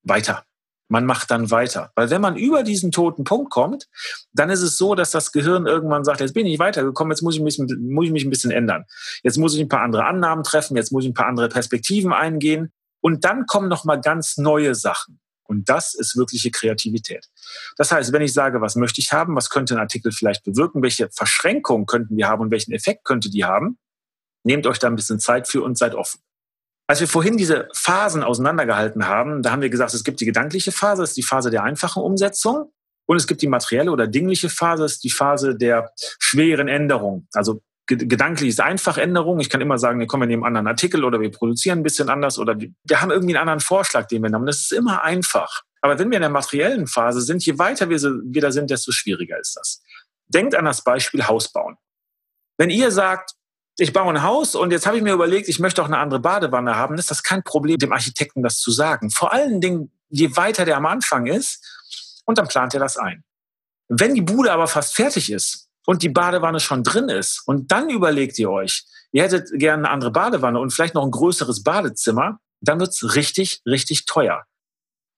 weiter. 0.05 0.45
man 0.87 1.05
macht 1.07 1.33
dann 1.33 1.51
weiter. 1.51 1.91
Weil 1.97 2.11
wenn 2.11 2.21
man 2.21 2.37
über 2.37 2.63
diesen 2.63 2.93
toten 2.93 3.25
Punkt 3.25 3.51
kommt, 3.51 3.89
dann 4.33 4.51
ist 4.51 4.63
es 4.63 4.79
so, 4.79 4.95
dass 4.95 5.11
das 5.11 5.33
Gehirn 5.33 5.67
irgendwann 5.67 6.05
sagt, 6.05 6.21
jetzt 6.21 6.33
bin 6.33 6.47
ich 6.47 6.61
weitergekommen, 6.61 7.11
jetzt 7.11 7.23
muss 7.23 7.35
ich, 7.35 7.43
mich, 7.43 7.59
muss 7.59 8.07
ich 8.07 8.13
mich 8.13 8.25
ein 8.25 8.31
bisschen 8.31 8.53
ändern. 8.53 8.85
Jetzt 9.25 9.37
muss 9.37 9.57
ich 9.57 9.61
ein 9.61 9.69
paar 9.69 9.83
andere 9.83 10.05
Annahmen 10.05 10.45
treffen, 10.45 10.77
jetzt 10.77 10.93
muss 10.93 11.03
ich 11.03 11.11
ein 11.11 11.15
paar 11.15 11.27
andere 11.27 11.49
Perspektiven 11.49 12.13
eingehen. 12.13 12.71
Und 13.01 13.25
dann 13.25 13.47
kommen 13.47 13.69
nochmal 13.69 14.01
ganz 14.01 14.37
neue 14.37 14.77
Sachen. 14.77 15.19
Und 15.51 15.69
das 15.69 15.95
ist 15.95 16.17
wirkliche 16.17 16.53
Kreativität. 16.53 17.27
Das 17.77 17.91
heißt, 17.91 18.13
wenn 18.13 18.23
ich 18.23 18.33
sage, 18.33 18.61
was 18.61 18.77
möchte 18.77 19.01
ich 19.01 19.13
haben, 19.13 19.35
was 19.35 19.51
könnte 19.51 19.75
ein 19.75 19.81
Artikel 19.81 20.13
vielleicht 20.13 20.45
bewirken, 20.45 20.81
welche 20.83 21.11
Verschränkungen 21.11 21.87
könnten 21.87 22.17
wir 22.17 22.29
haben 22.29 22.41
und 22.41 22.51
welchen 22.53 22.73
Effekt 22.73 23.05
könnte 23.05 23.31
die 23.31 23.45
haben, 23.45 23.77
nehmt 24.45 24.67
euch 24.69 24.79
da 24.79 24.87
ein 24.87 24.95
bisschen 24.95 25.19
Zeit 25.19 25.49
für 25.49 25.63
und 25.63 25.77
seid 25.77 25.97
offen. 25.97 26.21
Als 26.87 27.01
wir 27.01 27.09
vorhin 27.09 27.37
diese 27.37 27.69
Phasen 27.75 28.23
auseinandergehalten 28.23 29.07
haben, 29.07 29.43
da 29.43 29.51
haben 29.51 29.63
wir 29.63 29.71
gesagt, 29.71 29.93
es 29.93 30.05
gibt 30.05 30.21
die 30.21 30.25
gedankliche 30.25 30.73
Phase, 30.73 31.03
das 31.03 31.11
ist 31.11 31.17
die 31.17 31.23
Phase 31.23 31.51
der 31.51 31.65
einfachen 31.65 32.03
Umsetzung. 32.03 32.73
Und 33.07 33.17
es 33.17 33.27
gibt 33.27 33.43
die 33.43 33.49
materielle 33.49 33.91
oder 33.91 34.07
dingliche 34.07 34.49
Phase, 34.49 34.85
das 34.85 34.93
ist 34.93 35.05
die 35.05 35.11
Phase 35.11 35.57
der 35.57 35.93
schweren 35.97 36.69
Änderung. 36.69 37.27
Also 37.33 37.61
gedanklich 37.97 38.49
ist 38.49 38.61
einfach 38.61 38.99
Änderung. 38.99 39.41
Ich 39.41 39.51
kann 39.51 39.61
immer 39.61 39.79
sagen, 39.79 39.99
wir 39.99 40.07
kommen 40.07 40.31
in 40.31 40.35
einem 40.35 40.45
anderen 40.45 40.69
Artikel 40.69 41.05
oder 41.05 41.21
wir 41.21 41.31
produzieren 41.31 41.81
ein 41.81 41.83
bisschen 41.83 42.09
anders 42.09 42.39
oder 42.39 42.57
wir 42.59 43.01
haben 43.01 43.11
irgendwie 43.11 43.37
einen 43.37 43.43
anderen 43.43 43.61
Vorschlag, 43.61 44.07
den 44.07 44.23
wir 44.23 44.31
haben. 44.31 44.47
Das 44.47 44.61
ist 44.61 44.73
immer 44.73 45.03
einfach. 45.03 45.63
Aber 45.81 45.99
wenn 45.99 46.11
wir 46.11 46.17
in 46.17 46.23
der 46.23 46.31
materiellen 46.31 46.87
Phase 46.87 47.21
sind, 47.21 47.45
je 47.45 47.59
weiter 47.59 47.89
wir, 47.89 48.01
wir 48.01 48.43
da 48.43 48.53
sind, 48.53 48.71
desto 48.71 48.93
schwieriger 48.93 49.39
ist 49.39 49.57
das. 49.57 49.83
Denkt 50.29 50.55
an 50.55 50.65
das 50.65 50.85
Beispiel 50.85 51.27
Haus 51.27 51.51
bauen. 51.53 51.77
Wenn 52.59 52.71
ihr 52.71 52.93
sagt, 52.93 53.33
ich 53.79 53.93
baue 53.93 54.13
ein 54.13 54.23
Haus 54.23 54.55
und 54.55 54.73
jetzt 54.73 54.87
habe 54.87 54.99
ich 54.99 55.03
mir 55.03 55.15
überlegt, 55.15 55.49
ich 55.49 55.59
möchte 55.59 55.83
auch 55.83 55.87
eine 55.87 55.99
andere 55.99 56.21
Badewanne 56.21 56.77
haben, 56.77 56.97
ist 56.97 57.11
das 57.11 57.23
kein 57.23 57.43
Problem, 57.43 57.79
dem 57.79 57.93
Architekten 57.93 58.43
das 58.43 58.59
zu 58.59 58.71
sagen. 58.71 59.11
Vor 59.11 59.33
allen 59.33 59.61
Dingen, 59.61 59.91
je 60.11 60.37
weiter 60.37 60.65
der 60.65 60.77
am 60.77 60.87
Anfang 60.87 61.27
ist, 61.27 61.65
und 62.27 62.39
dann 62.39 62.47
plant 62.47 62.75
er 62.75 62.81
das 62.81 62.97
ein. 62.97 63.25
Wenn 63.89 64.15
die 64.15 64.23
Bude 64.23 64.53
aber 64.53 64.69
fast 64.69 64.95
fertig 64.95 65.33
ist 65.33 65.70
und 65.91 66.05
die 66.05 66.09
Badewanne 66.09 66.61
schon 66.61 66.85
drin 66.85 67.09
ist 67.09 67.43
und 67.47 67.73
dann 67.73 67.91
überlegt 67.91 68.39
ihr 68.39 68.49
euch, 68.49 68.85
ihr 69.11 69.25
hättet 69.25 69.49
gerne 69.55 69.89
eine 69.89 69.91
andere 69.91 70.13
Badewanne 70.13 70.61
und 70.61 70.71
vielleicht 70.71 70.95
noch 70.95 71.05
ein 71.05 71.11
größeres 71.11 71.65
Badezimmer, 71.65 72.39
dann 72.61 72.79
wird's 72.79 73.17
richtig, 73.17 73.61
richtig 73.67 74.05
teuer. 74.05 74.45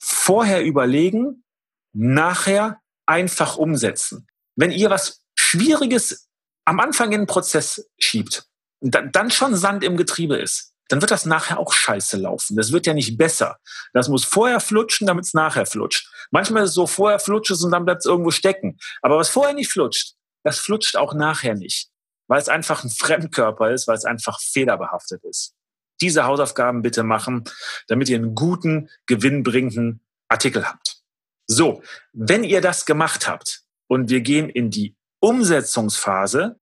Vorher 0.02 0.64
überlegen, 0.64 1.45
nachher 1.93 2.81
einfach 3.05 3.59
umsetzen. 3.59 4.26
Wenn 4.57 4.71
ihr 4.71 4.88
was 4.88 5.21
Schwieriges 5.35 6.31
am 6.64 6.81
Anfang 6.81 7.12
in 7.12 7.21
den 7.21 7.26
Prozess 7.26 7.87
schiebt, 7.99 8.47
dann 8.81 9.31
schon 9.31 9.55
Sand 9.55 9.85
im 9.85 9.99
Getriebe 9.99 10.37
ist, 10.37 10.73
dann 10.88 11.02
wird 11.02 11.11
das 11.11 11.26
nachher 11.26 11.59
auch 11.59 11.75
scheiße 11.75 12.17
laufen. 12.17 12.57
Das 12.57 12.73
wird 12.73 12.87
ja 12.87 12.95
nicht 12.95 13.19
besser. 13.19 13.59
Das 13.93 14.09
muss 14.09 14.25
vorher 14.25 14.59
flutschen, 14.59 15.07
damit 15.07 15.26
es 15.26 15.35
nachher 15.35 15.67
flutscht. 15.67 16.09
Manchmal 16.31 16.62
ist 16.62 16.71
es 16.71 16.75
so, 16.76 16.87
vorher 16.87 17.19
flutscht 17.19 17.50
es 17.50 17.62
und 17.62 17.73
dann 17.73 17.85
bleibt 17.85 18.00
es 18.00 18.07
irgendwo 18.07 18.31
stecken. 18.31 18.79
Aber 19.02 19.19
was 19.19 19.29
vorher 19.29 19.52
nicht 19.52 19.71
flutscht, 19.71 20.14
das 20.42 20.58
flutscht 20.58 20.96
auch 20.96 21.14
nachher 21.14 21.54
nicht. 21.54 21.90
Weil 22.28 22.40
es 22.40 22.49
einfach 22.49 22.84
ein 22.84 22.90
Fremdkörper 22.90 23.70
ist, 23.70 23.88
weil 23.88 23.96
es 23.96 24.04
einfach 24.04 24.40
federbehaftet 24.40 25.22
ist. 25.25 25.54
Diese 26.00 26.25
Hausaufgaben 26.25 26.82
bitte 26.82 27.02
machen, 27.02 27.44
damit 27.88 28.08
ihr 28.08 28.16
einen 28.16 28.34
guten, 28.34 28.88
gewinnbringenden 29.06 30.00
Artikel 30.28 30.66
habt. 30.66 31.02
So, 31.46 31.82
wenn 32.12 32.44
ihr 32.44 32.61
das 32.61 32.87
gemacht 32.87 33.28
habt 33.28 33.62
und 33.87 34.08
wir 34.08 34.20
gehen 34.20 34.49
in 34.49 34.70
die 34.70 34.96
Umsetzungsphase, 35.20 36.58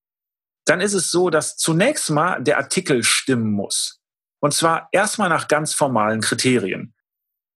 dann 0.65 0.81
ist 0.81 0.95
es 0.95 1.11
so, 1.11 1.31
dass 1.31 1.57
zunächst 1.57 2.11
mal 2.11 2.43
der 2.43 2.59
Artikel 2.59 3.03
stimmen 3.03 3.53
muss. 3.53 4.01
Und 4.41 4.55
zwar 4.55 4.89
erstmal 4.93 5.29
nach 5.29 5.49
ganz 5.49 5.75
formalen 5.75 6.21
Kriterien. 6.21 6.95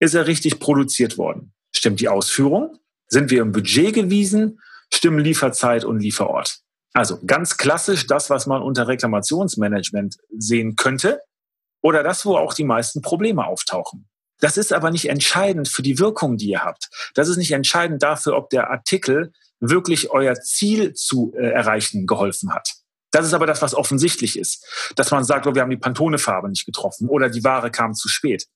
Ist 0.01 0.15
er 0.15 0.27
richtig 0.27 0.61
produziert 0.61 1.19
worden? 1.19 1.53
Stimmt 1.75 2.01
die 2.01 2.09
Ausführung? 2.09 2.79
Sind 3.09 3.31
wir 3.31 3.43
im 3.43 3.53
Budget 3.53 3.95
gewiesen? 3.95 4.61
Stimmen 4.95 5.19
Lieferzeit 5.19 5.85
und 5.85 6.01
Lieferort? 6.01 6.61
Also 6.93 7.19
ganz 7.27 7.57
klassisch 7.57 8.07
das, 8.07 8.31
was 8.31 8.47
man 8.47 8.63
unter 8.63 8.87
Reklamationsmanagement 8.87 10.17
sehen 10.39 10.77
könnte 10.77 11.21
oder 11.83 12.03
das, 12.03 12.25
wo 12.25 12.37
auch 12.37 12.55
die 12.55 12.65
meisten 12.65 13.03
Probleme 13.03 13.45
auftauchen. 13.45 14.09
Das 14.41 14.57
ist 14.57 14.73
aber 14.73 14.91
nicht 14.91 15.09
entscheidend 15.09 15.69
für 15.69 15.83
die 15.83 15.99
Wirkung, 15.99 16.37
die 16.37 16.51
ihr 16.51 16.65
habt. 16.65 16.89
Das 17.15 17.29
ist 17.29 17.37
nicht 17.37 17.53
entscheidend 17.53 18.03
dafür, 18.03 18.37
ob 18.37 18.51
der 18.51 18.71
Artikel 18.71 19.33
wirklich 19.61 20.11
euer 20.11 20.35
Ziel 20.35 20.95
zu 20.95 21.33
äh, 21.37 21.51
erreichen 21.51 22.07
geholfen 22.07 22.53
hat. 22.53 22.75
Das 23.11 23.27
ist 23.27 23.33
aber 23.33 23.47
das, 23.47 23.63
was 23.63 23.75
offensichtlich 23.75 24.39
ist. 24.39 24.67
Dass 24.97 25.11
man 25.11 25.25
sagt, 25.25 25.47
oh, 25.47 25.55
wir 25.55 25.63
haben 25.63 25.71
die 25.71 25.77
Pantone-Farbe 25.77 26.49
nicht 26.49 26.67
getroffen 26.67 27.09
oder 27.09 27.29
die 27.29 27.45
Ware 27.45 27.71
kam 27.71 27.95
zu 27.95 28.09
spät. 28.09 28.47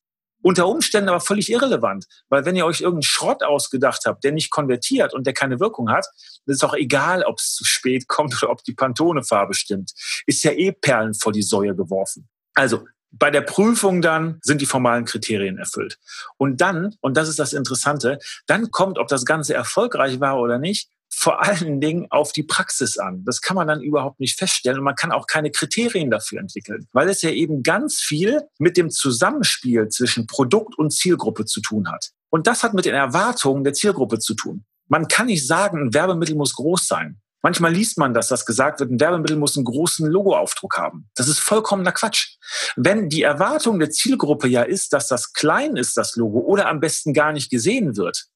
Unter 0.40 0.68
Umständen 0.68 1.08
aber 1.08 1.20
völlig 1.20 1.50
irrelevant, 1.50 2.06
weil 2.28 2.44
wenn 2.44 2.56
ihr 2.56 2.64
euch 2.64 2.80
irgendeinen 2.80 3.02
Schrott 3.02 3.42
ausgedacht 3.42 4.02
habt, 4.06 4.22
der 4.22 4.32
nicht 4.32 4.50
konvertiert 4.50 5.12
und 5.12 5.26
der 5.26 5.34
keine 5.34 5.58
Wirkung 5.58 5.90
hat, 5.90 6.06
dann 6.46 6.54
ist 6.54 6.64
auch 6.64 6.74
egal, 6.74 7.24
ob 7.24 7.38
es 7.38 7.54
zu 7.54 7.64
spät 7.64 8.06
kommt 8.08 8.40
oder 8.42 8.52
ob 8.52 8.62
die 8.62 8.74
Pantone-Farbe 8.74 9.54
stimmt. 9.54 9.92
Ist 10.26 10.44
ja 10.44 10.52
eh 10.52 10.72
Perlen 10.72 11.14
vor 11.14 11.32
die 11.32 11.42
Säue 11.42 11.74
geworfen. 11.74 12.28
Also 12.54 12.86
bei 13.10 13.30
der 13.30 13.40
Prüfung 13.40 14.02
dann 14.02 14.38
sind 14.42 14.60
die 14.60 14.66
formalen 14.66 15.04
Kriterien 15.04 15.58
erfüllt. 15.58 15.98
Und 16.36 16.60
dann, 16.60 16.94
und 17.00 17.16
das 17.16 17.28
ist 17.28 17.38
das 17.38 17.52
Interessante, 17.52 18.18
dann 18.46 18.70
kommt, 18.70 18.98
ob 18.98 19.08
das 19.08 19.24
Ganze 19.24 19.54
erfolgreich 19.54 20.20
war 20.20 20.38
oder 20.38 20.58
nicht, 20.58 20.90
vor 21.18 21.44
allen 21.44 21.80
Dingen 21.80 22.06
auf 22.10 22.30
die 22.30 22.44
Praxis 22.44 22.96
an. 22.96 23.24
Das 23.24 23.40
kann 23.40 23.56
man 23.56 23.66
dann 23.66 23.82
überhaupt 23.82 24.20
nicht 24.20 24.38
feststellen 24.38 24.78
und 24.78 24.84
man 24.84 24.94
kann 24.94 25.10
auch 25.10 25.26
keine 25.26 25.50
Kriterien 25.50 26.12
dafür 26.12 26.38
entwickeln, 26.38 26.86
weil 26.92 27.08
es 27.08 27.22
ja 27.22 27.30
eben 27.30 27.64
ganz 27.64 28.00
viel 28.00 28.42
mit 28.58 28.76
dem 28.76 28.88
Zusammenspiel 28.88 29.88
zwischen 29.88 30.28
Produkt 30.28 30.78
und 30.78 30.92
Zielgruppe 30.92 31.44
zu 31.44 31.60
tun 31.60 31.90
hat. 31.90 32.10
Und 32.30 32.46
das 32.46 32.62
hat 32.62 32.72
mit 32.72 32.84
den 32.84 32.94
Erwartungen 32.94 33.64
der 33.64 33.72
Zielgruppe 33.72 34.20
zu 34.20 34.34
tun. 34.34 34.64
Man 34.86 35.08
kann 35.08 35.26
nicht 35.26 35.44
sagen, 35.44 35.88
ein 35.88 35.94
Werbemittel 35.94 36.36
muss 36.36 36.54
groß 36.54 36.86
sein. 36.86 37.20
Manchmal 37.42 37.72
liest 37.72 37.98
man 37.98 38.14
das, 38.14 38.28
dass 38.28 38.46
gesagt 38.46 38.78
wird, 38.78 38.90
ein 38.90 39.00
Werbemittel 39.00 39.36
muss 39.36 39.56
einen 39.56 39.64
großen 39.64 40.08
Logoaufdruck 40.08 40.78
haben. 40.78 41.08
Das 41.16 41.26
ist 41.26 41.40
vollkommener 41.40 41.92
Quatsch. 41.92 42.36
Wenn 42.76 43.08
die 43.08 43.22
Erwartung 43.22 43.80
der 43.80 43.90
Zielgruppe 43.90 44.46
ja 44.46 44.62
ist, 44.62 44.92
dass 44.92 45.08
das 45.08 45.32
klein 45.32 45.76
ist, 45.76 45.96
das 45.96 46.14
Logo, 46.14 46.40
oder 46.40 46.68
am 46.68 46.78
besten 46.80 47.12
gar 47.12 47.32
nicht 47.32 47.50
gesehen 47.50 47.96
wird, 47.96 48.26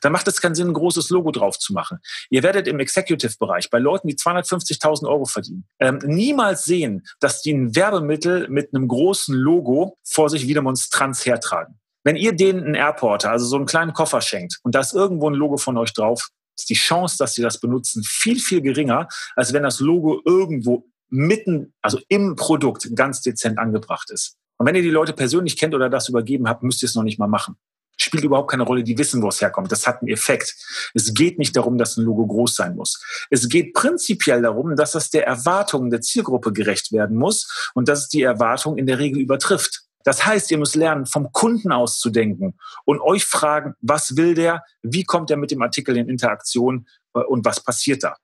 dann 0.00 0.12
macht 0.12 0.28
es 0.28 0.40
keinen 0.40 0.54
Sinn, 0.54 0.68
ein 0.68 0.74
großes 0.74 1.10
Logo 1.10 1.30
drauf 1.30 1.58
zu 1.58 1.72
machen. 1.72 1.98
Ihr 2.30 2.42
werdet 2.42 2.68
im 2.68 2.80
Executive-Bereich 2.80 3.70
bei 3.70 3.78
Leuten, 3.78 4.08
die 4.08 4.16
250.000 4.16 5.08
Euro 5.08 5.24
verdienen, 5.24 5.66
ähm, 5.80 5.98
niemals 6.04 6.64
sehen, 6.64 7.04
dass 7.20 7.42
die 7.42 7.52
ein 7.52 7.74
Werbemittel 7.74 8.48
mit 8.48 8.74
einem 8.74 8.88
großen 8.88 9.34
Logo 9.34 9.98
vor 10.04 10.30
sich 10.30 10.46
wie 10.46 10.54
Demonstranz 10.54 11.24
hertragen. 11.26 11.78
Wenn 12.04 12.16
ihr 12.16 12.34
denen 12.34 12.64
einen 12.64 12.74
Airporter, 12.74 13.30
also 13.30 13.46
so 13.46 13.56
einen 13.56 13.66
kleinen 13.66 13.94
Koffer 13.94 14.20
schenkt 14.20 14.58
und 14.62 14.74
da 14.74 14.80
ist 14.80 14.92
irgendwo 14.92 15.30
ein 15.30 15.34
Logo 15.34 15.56
von 15.56 15.78
euch 15.78 15.92
drauf, 15.92 16.28
ist 16.56 16.70
die 16.70 16.74
Chance, 16.74 17.16
dass 17.18 17.34
sie 17.34 17.42
das 17.42 17.58
benutzen, 17.58 18.02
viel, 18.04 18.38
viel 18.38 18.60
geringer, 18.60 19.08
als 19.34 19.52
wenn 19.52 19.62
das 19.62 19.80
Logo 19.80 20.20
irgendwo 20.24 20.86
mitten, 21.08 21.72
also 21.80 21.98
im 22.08 22.36
Produkt 22.36 22.88
ganz 22.94 23.22
dezent 23.22 23.58
angebracht 23.58 24.10
ist. 24.10 24.36
Und 24.58 24.66
wenn 24.66 24.74
ihr 24.74 24.82
die 24.82 24.90
Leute 24.90 25.12
persönlich 25.12 25.56
kennt 25.56 25.74
oder 25.74 25.88
das 25.88 26.08
übergeben 26.08 26.48
habt, 26.48 26.62
müsst 26.62 26.82
ihr 26.82 26.88
es 26.88 26.94
noch 26.94 27.02
nicht 27.02 27.18
mal 27.18 27.26
machen 27.26 27.56
spielt 27.96 28.24
überhaupt 28.24 28.50
keine 28.50 28.64
Rolle. 28.64 28.82
Die 28.82 28.98
wissen, 28.98 29.22
wo 29.22 29.28
es 29.28 29.40
herkommt. 29.40 29.70
Das 29.72 29.86
hat 29.86 30.00
einen 30.00 30.10
Effekt. 30.10 30.54
Es 30.94 31.14
geht 31.14 31.38
nicht 31.38 31.56
darum, 31.56 31.78
dass 31.78 31.96
ein 31.96 32.04
Logo 32.04 32.26
groß 32.26 32.54
sein 32.54 32.76
muss. 32.76 33.02
Es 33.30 33.48
geht 33.48 33.72
prinzipiell 33.74 34.42
darum, 34.42 34.76
dass 34.76 34.92
das 34.92 35.10
der 35.10 35.26
Erwartungen 35.26 35.90
der 35.90 36.00
Zielgruppe 36.00 36.52
gerecht 36.52 36.92
werden 36.92 37.16
muss 37.16 37.70
und 37.74 37.88
dass 37.88 38.00
es 38.00 38.08
die 38.08 38.22
Erwartung 38.22 38.76
in 38.76 38.86
der 38.86 38.98
Regel 38.98 39.20
übertrifft. 39.20 39.82
Das 40.04 40.26
heißt, 40.26 40.50
ihr 40.50 40.58
müsst 40.58 40.74
lernen, 40.74 41.06
vom 41.06 41.32
Kunden 41.32 41.72
auszudenken 41.72 42.58
und 42.84 43.00
euch 43.00 43.24
fragen, 43.24 43.74
was 43.80 44.16
will 44.16 44.34
der, 44.34 44.62
wie 44.82 45.04
kommt 45.04 45.30
er 45.30 45.38
mit 45.38 45.50
dem 45.50 45.62
Artikel 45.62 45.96
in 45.96 46.08
Interaktion 46.08 46.86
und 47.12 47.44
was 47.44 47.64
passiert 47.64 48.04
da. 48.04 48.16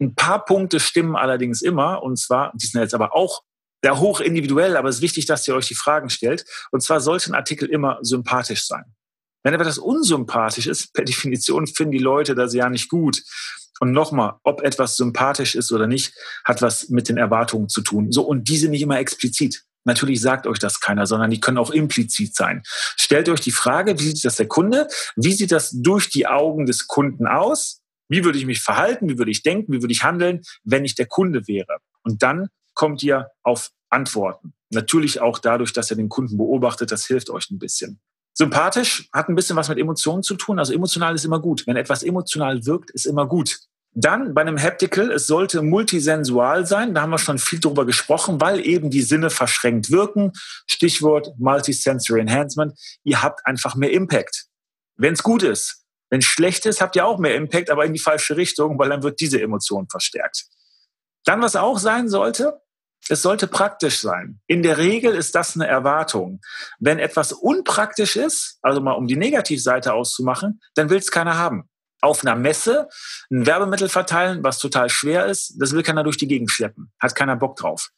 Ein 0.00 0.14
paar 0.14 0.44
Punkte 0.44 0.80
stimmen 0.80 1.16
allerdings 1.16 1.60
immer, 1.60 2.02
und 2.02 2.18
zwar, 2.18 2.52
die 2.54 2.66
sind 2.66 2.80
jetzt 2.80 2.94
aber 2.94 3.14
auch 3.14 3.42
sehr 3.82 3.98
hoch 4.00 4.20
individuell, 4.20 4.76
aber 4.76 4.88
es 4.88 4.96
ist 4.96 5.02
wichtig, 5.02 5.26
dass 5.26 5.46
ihr 5.46 5.54
euch 5.54 5.68
die 5.68 5.74
Fragen 5.74 6.08
stellt. 6.10 6.44
Und 6.70 6.82
zwar 6.82 7.00
sollte 7.00 7.30
ein 7.30 7.34
Artikel 7.34 7.68
immer 7.68 7.98
sympathisch 8.02 8.66
sein. 8.66 8.84
Wenn 9.42 9.54
aber 9.54 9.64
das 9.64 9.78
unsympathisch 9.78 10.66
ist, 10.66 10.92
per 10.92 11.04
Definition 11.04 11.66
finden 11.66 11.92
die 11.92 11.98
Leute 11.98 12.34
das 12.34 12.54
ja 12.54 12.68
nicht 12.68 12.88
gut. 12.88 13.22
Und 13.80 13.92
nochmal, 13.92 14.34
ob 14.42 14.62
etwas 14.62 14.96
sympathisch 14.96 15.54
ist 15.54 15.70
oder 15.70 15.86
nicht, 15.86 16.12
hat 16.44 16.62
was 16.62 16.88
mit 16.88 17.08
den 17.08 17.16
Erwartungen 17.16 17.68
zu 17.68 17.80
tun. 17.80 18.10
So, 18.10 18.22
und 18.22 18.48
die 18.48 18.58
sind 18.58 18.72
nicht 18.72 18.82
immer 18.82 18.98
explizit. 18.98 19.62
Natürlich 19.84 20.20
sagt 20.20 20.46
euch 20.46 20.58
das 20.58 20.80
keiner, 20.80 21.06
sondern 21.06 21.30
die 21.30 21.40
können 21.40 21.58
auch 21.58 21.70
implizit 21.70 22.34
sein. 22.34 22.62
Stellt 22.66 23.28
euch 23.28 23.40
die 23.40 23.52
Frage, 23.52 23.98
wie 23.98 24.04
sieht 24.04 24.24
das 24.24 24.36
der 24.36 24.48
Kunde? 24.48 24.88
Wie 25.16 25.32
sieht 25.32 25.52
das 25.52 25.70
durch 25.70 26.10
die 26.10 26.26
Augen 26.26 26.66
des 26.66 26.88
Kunden 26.88 27.26
aus? 27.26 27.80
Wie 28.08 28.24
würde 28.24 28.38
ich 28.38 28.46
mich 28.46 28.60
verhalten? 28.60 29.08
Wie 29.08 29.18
würde 29.18 29.30
ich 29.30 29.42
denken? 29.42 29.72
Wie 29.72 29.80
würde 29.80 29.92
ich 29.92 30.02
handeln, 30.02 30.42
wenn 30.64 30.84
ich 30.84 30.94
der 30.94 31.06
Kunde 31.06 31.46
wäre? 31.46 31.78
Und 32.02 32.22
dann 32.22 32.48
kommt 32.74 33.02
ihr 33.02 33.28
auf 33.42 33.70
Antworten. 33.90 34.52
Natürlich 34.70 35.20
auch 35.20 35.38
dadurch, 35.38 35.72
dass 35.72 35.90
ihr 35.90 35.96
den 35.96 36.08
Kunden 36.08 36.36
beobachtet, 36.36 36.92
das 36.92 37.06
hilft 37.06 37.30
euch 37.30 37.50
ein 37.50 37.58
bisschen. 37.58 38.00
Sympathisch 38.38 39.08
hat 39.12 39.28
ein 39.28 39.34
bisschen 39.34 39.56
was 39.56 39.68
mit 39.68 39.78
Emotionen 39.78 40.22
zu 40.22 40.36
tun. 40.36 40.60
Also 40.60 40.72
emotional 40.72 41.12
ist 41.16 41.24
immer 41.24 41.40
gut. 41.40 41.66
Wenn 41.66 41.76
etwas 41.76 42.04
emotional 42.04 42.64
wirkt, 42.66 42.92
ist 42.92 43.04
immer 43.04 43.26
gut. 43.26 43.58
Dann 43.94 44.32
bei 44.32 44.42
einem 44.42 44.62
Haptical, 44.62 45.10
es 45.10 45.26
sollte 45.26 45.60
multisensual 45.60 46.64
sein. 46.64 46.94
Da 46.94 47.02
haben 47.02 47.10
wir 47.10 47.18
schon 47.18 47.38
viel 47.38 47.58
drüber 47.58 47.84
gesprochen, 47.84 48.40
weil 48.40 48.64
eben 48.64 48.90
die 48.90 49.02
Sinne 49.02 49.30
verschränkt 49.30 49.90
wirken. 49.90 50.30
Stichwort 50.68 51.32
Multisensory 51.36 52.20
Enhancement. 52.20 52.78
Ihr 53.02 53.22
habt 53.22 53.44
einfach 53.44 53.74
mehr 53.74 53.90
Impact. 53.90 54.46
Wenn 54.94 55.14
es 55.14 55.24
gut 55.24 55.42
ist. 55.42 55.84
Wenn 56.08 56.20
es 56.20 56.26
schlecht 56.26 56.64
ist, 56.64 56.80
habt 56.80 56.94
ihr 56.94 57.06
auch 57.06 57.18
mehr 57.18 57.34
Impact, 57.34 57.70
aber 57.70 57.86
in 57.86 57.92
die 57.92 57.98
falsche 57.98 58.36
Richtung, 58.36 58.78
weil 58.78 58.88
dann 58.88 59.02
wird 59.02 59.18
diese 59.18 59.42
Emotion 59.42 59.88
verstärkt. 59.90 60.44
Dann, 61.24 61.42
was 61.42 61.56
auch 61.56 61.78
sein 61.78 62.08
sollte, 62.08 62.60
es 63.08 63.22
sollte 63.22 63.46
praktisch 63.46 64.00
sein. 64.00 64.40
In 64.46 64.62
der 64.62 64.78
Regel 64.78 65.14
ist 65.14 65.34
das 65.34 65.54
eine 65.54 65.66
Erwartung. 65.66 66.40
Wenn 66.78 66.98
etwas 66.98 67.32
unpraktisch 67.32 68.16
ist, 68.16 68.58
also 68.62 68.80
mal 68.80 68.92
um 68.92 69.06
die 69.06 69.16
Negativseite 69.16 69.94
auszumachen, 69.94 70.60
dann 70.74 70.90
will 70.90 70.98
es 70.98 71.10
keiner 71.10 71.36
haben. 71.36 71.68
Auf 72.00 72.24
einer 72.24 72.36
Messe 72.36 72.88
ein 73.30 73.46
Werbemittel 73.46 73.88
verteilen, 73.88 74.44
was 74.44 74.58
total 74.58 74.88
schwer 74.88 75.26
ist, 75.26 75.54
das 75.58 75.72
will 75.72 75.82
keiner 75.82 76.04
durch 76.04 76.16
die 76.16 76.28
Gegend 76.28 76.50
schleppen. 76.50 76.92
Hat 77.00 77.14
keiner 77.14 77.36
Bock 77.36 77.56
drauf. 77.56 77.90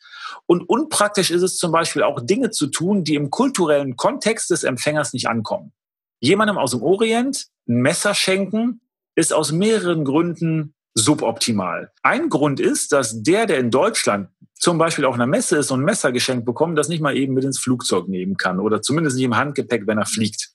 Und 0.47 0.63
unpraktisch 0.63 1.31
ist 1.31 1.43
es 1.43 1.57
zum 1.57 1.73
Beispiel 1.73 2.03
auch 2.03 2.21
Dinge 2.25 2.51
zu 2.51 2.69
tun, 2.69 3.05
die 3.05 3.15
im 3.15 3.31
kulturellen 3.31 3.97
Kontext 3.97 4.51
des 4.51 4.65
Empfängers 4.65 5.13
nicht 5.13 5.29
ankommen. 5.29 5.73
Jemandem 6.21 6.57
aus 6.57 6.71
dem 6.71 6.83
Orient 6.83 7.49
ein 7.69 7.83
Messer 7.83 8.15
schenken, 8.15 8.81
ist 9.17 9.33
aus 9.33 9.53
mehreren 9.53 10.05
Gründen 10.05 10.75
suboptimal. 10.95 11.93
Ein 12.03 12.29
Grund 12.31 12.59
ist, 12.59 12.93
dass 12.93 13.23
der, 13.23 13.47
der 13.47 13.59
in 13.59 13.71
Deutschland 13.71 14.29
zum 14.61 14.77
Beispiel 14.77 15.07
auf 15.07 15.15
einer 15.15 15.27
Messe 15.27 15.57
ist 15.57 15.71
und 15.71 15.81
ein 15.81 15.85
Messer 15.85 16.13
geschenkt 16.13 16.45
bekommt, 16.45 16.79
das 16.79 16.89
nicht 16.89 17.01
mal 17.01 17.17
eben 17.17 17.33
mit 17.33 17.45
ins 17.45 17.59
Flugzeug 17.59 18.09
nehmen 18.09 18.37
kann 18.37 18.61
oder 18.61 18.83
zumindest 18.83 19.17
nicht 19.17 19.25
im 19.25 19.37
Handgepäck, 19.37 19.87
wenn 19.87 19.99
er 19.99 20.07
fliegt. 20.07 20.51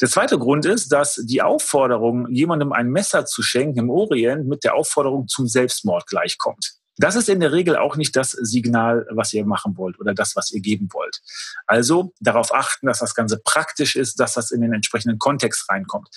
Der 0.00 0.08
zweite 0.08 0.38
Grund 0.38 0.64
ist, 0.66 0.90
dass 0.90 1.20
die 1.22 1.42
Aufforderung, 1.42 2.28
jemandem 2.30 2.72
ein 2.72 2.90
Messer 2.90 3.26
zu 3.26 3.42
schenken 3.42 3.78
im 3.78 3.90
Orient 3.90 4.48
mit 4.48 4.64
der 4.64 4.74
Aufforderung 4.74 5.28
zum 5.28 5.46
Selbstmord 5.46 6.06
gleichkommt. 6.06 6.72
Das 6.98 7.14
ist 7.14 7.28
in 7.28 7.40
der 7.40 7.52
Regel 7.52 7.76
auch 7.76 7.96
nicht 7.96 8.16
das 8.16 8.30
Signal, 8.30 9.06
was 9.10 9.34
ihr 9.34 9.44
machen 9.44 9.76
wollt 9.76 10.00
oder 10.00 10.14
das, 10.14 10.34
was 10.34 10.50
ihr 10.50 10.60
geben 10.60 10.88
wollt. 10.92 11.20
Also 11.66 12.14
darauf 12.20 12.54
achten, 12.54 12.86
dass 12.86 13.00
das 13.00 13.14
Ganze 13.14 13.38
praktisch 13.38 13.96
ist, 13.96 14.18
dass 14.18 14.32
das 14.32 14.50
in 14.50 14.62
den 14.62 14.72
entsprechenden 14.72 15.18
Kontext 15.18 15.68
reinkommt. 15.68 16.08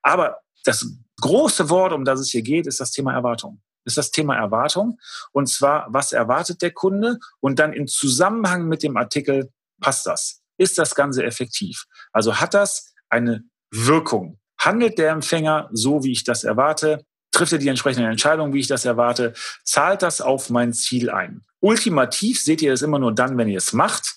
Aber 0.00 0.38
das 0.64 0.86
große 1.20 1.68
Wort, 1.68 1.92
um 1.92 2.06
das 2.06 2.18
es 2.18 2.30
hier 2.30 2.42
geht, 2.42 2.66
ist 2.66 2.80
das 2.80 2.92
Thema 2.92 3.12
Erwartung. 3.12 3.60
Ist 3.84 3.96
das 3.96 4.10
Thema 4.10 4.36
Erwartung. 4.36 4.98
Und 5.32 5.48
zwar, 5.48 5.86
was 5.90 6.12
erwartet 6.12 6.62
der 6.62 6.72
Kunde? 6.72 7.18
Und 7.40 7.58
dann 7.58 7.72
im 7.72 7.86
Zusammenhang 7.86 8.68
mit 8.68 8.82
dem 8.82 8.96
Artikel, 8.96 9.50
passt 9.80 10.06
das? 10.06 10.42
Ist 10.58 10.78
das 10.78 10.94
Ganze 10.94 11.24
effektiv? 11.24 11.84
Also 12.12 12.40
hat 12.40 12.54
das 12.54 12.94
eine 13.08 13.44
Wirkung? 13.70 14.38
Handelt 14.58 14.98
der 14.98 15.10
Empfänger 15.10 15.68
so, 15.72 16.04
wie 16.04 16.12
ich 16.12 16.24
das 16.24 16.44
erwarte? 16.44 17.04
Trifft 17.32 17.52
er 17.52 17.58
die 17.58 17.68
entsprechende 17.68 18.08
Entscheidung, 18.08 18.52
wie 18.52 18.60
ich 18.60 18.68
das 18.68 18.84
erwarte? 18.84 19.32
Zahlt 19.64 20.02
das 20.02 20.20
auf 20.20 20.50
mein 20.50 20.72
Ziel 20.72 21.10
ein? 21.10 21.42
Ultimativ 21.60 22.42
seht 22.42 22.62
ihr 22.62 22.72
es 22.72 22.82
immer 22.82 22.98
nur 22.98 23.14
dann, 23.14 23.38
wenn 23.38 23.48
ihr 23.48 23.58
es 23.58 23.72
macht 23.72 24.16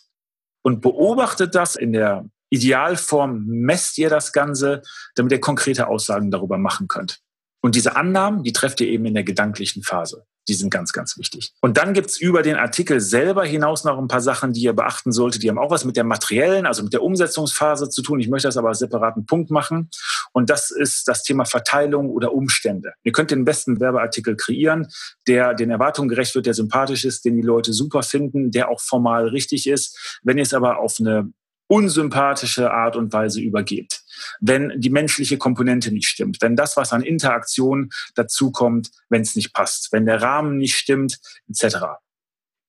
und 0.61 0.81
beobachtet 0.81 1.55
das 1.55 1.75
in 1.75 1.93
der 1.93 2.29
Idealform 2.49 3.45
messt 3.45 3.97
ihr 3.97 4.09
das 4.09 4.31
Ganze, 4.31 4.81
damit 5.15 5.31
ihr 5.31 5.39
konkrete 5.39 5.87
Aussagen 5.87 6.31
darüber 6.31 6.57
machen 6.57 6.87
könnt. 6.87 7.21
Und 7.65 7.73
diese 7.73 7.95
Annahmen, 7.95 8.43
die 8.43 8.53
trefft 8.53 8.79
ihr 8.79 8.87
eben 8.89 9.07
in 9.07 9.15
der 9.15 9.23
gedanklichen 9.23 9.81
Phase. 9.81 10.27
Die 10.47 10.53
sind 10.53 10.69
ganz, 10.69 10.93
ganz 10.93 11.17
wichtig. 11.17 11.51
Und 11.61 11.77
dann 11.77 11.95
gibt's 11.95 12.19
über 12.19 12.43
den 12.43 12.57
Artikel 12.57 13.01
selber 13.01 13.43
hinaus 13.43 13.83
noch 13.83 13.97
ein 13.97 14.07
paar 14.07 14.21
Sachen, 14.21 14.53
die 14.53 14.61
ihr 14.61 14.73
beachten 14.73 15.11
solltet. 15.11 15.41
Die 15.41 15.49
haben 15.49 15.57
auch 15.57 15.71
was 15.71 15.83
mit 15.83 15.97
der 15.97 16.03
materiellen, 16.03 16.67
also 16.67 16.83
mit 16.83 16.93
der 16.93 17.01
Umsetzungsphase 17.01 17.89
zu 17.89 18.03
tun. 18.03 18.19
Ich 18.19 18.29
möchte 18.29 18.47
das 18.47 18.57
aber 18.57 18.67
als 18.67 18.77
separaten 18.77 19.25
Punkt 19.25 19.49
machen. 19.49 19.89
Und 20.31 20.51
das 20.51 20.69
ist 20.69 21.07
das 21.07 21.23
Thema 21.23 21.45
Verteilung 21.45 22.11
oder 22.11 22.33
Umstände. 22.33 22.93
Ihr 23.01 23.13
könnt 23.13 23.31
den 23.31 23.45
besten 23.45 23.79
Werbeartikel 23.79 24.35
kreieren, 24.35 24.85
der 25.27 25.55
den 25.55 25.71
Erwartungen 25.71 26.07
gerecht 26.07 26.35
wird, 26.35 26.45
der 26.45 26.53
sympathisch 26.53 27.03
ist, 27.03 27.25
den 27.25 27.35
die 27.35 27.41
Leute 27.41 27.73
super 27.73 28.03
finden, 28.03 28.51
der 28.51 28.69
auch 28.69 28.79
formal 28.79 29.29
richtig 29.29 29.65
ist. 29.65 30.19
Wenn 30.21 30.37
ihr 30.37 30.43
es 30.43 30.53
aber 30.53 30.77
auf 30.77 30.97
eine 30.99 31.33
unsympathische 31.67 32.71
Art 32.71 32.95
und 32.95 33.11
Weise 33.11 33.41
übergeht. 33.41 34.04
Wenn 34.39 34.73
die 34.79 34.89
menschliche 34.89 35.37
Komponente 35.37 35.91
nicht 35.91 36.07
stimmt, 36.07 36.41
wenn 36.41 36.55
das, 36.55 36.77
was 36.77 36.93
an 36.93 37.03
Interaktion 37.03 37.89
dazukommt, 38.15 38.91
wenn 39.09 39.21
es 39.21 39.35
nicht 39.35 39.53
passt, 39.53 39.91
wenn 39.91 40.05
der 40.05 40.21
Rahmen 40.21 40.57
nicht 40.57 40.75
stimmt, 40.75 41.19
etc. 41.47 41.77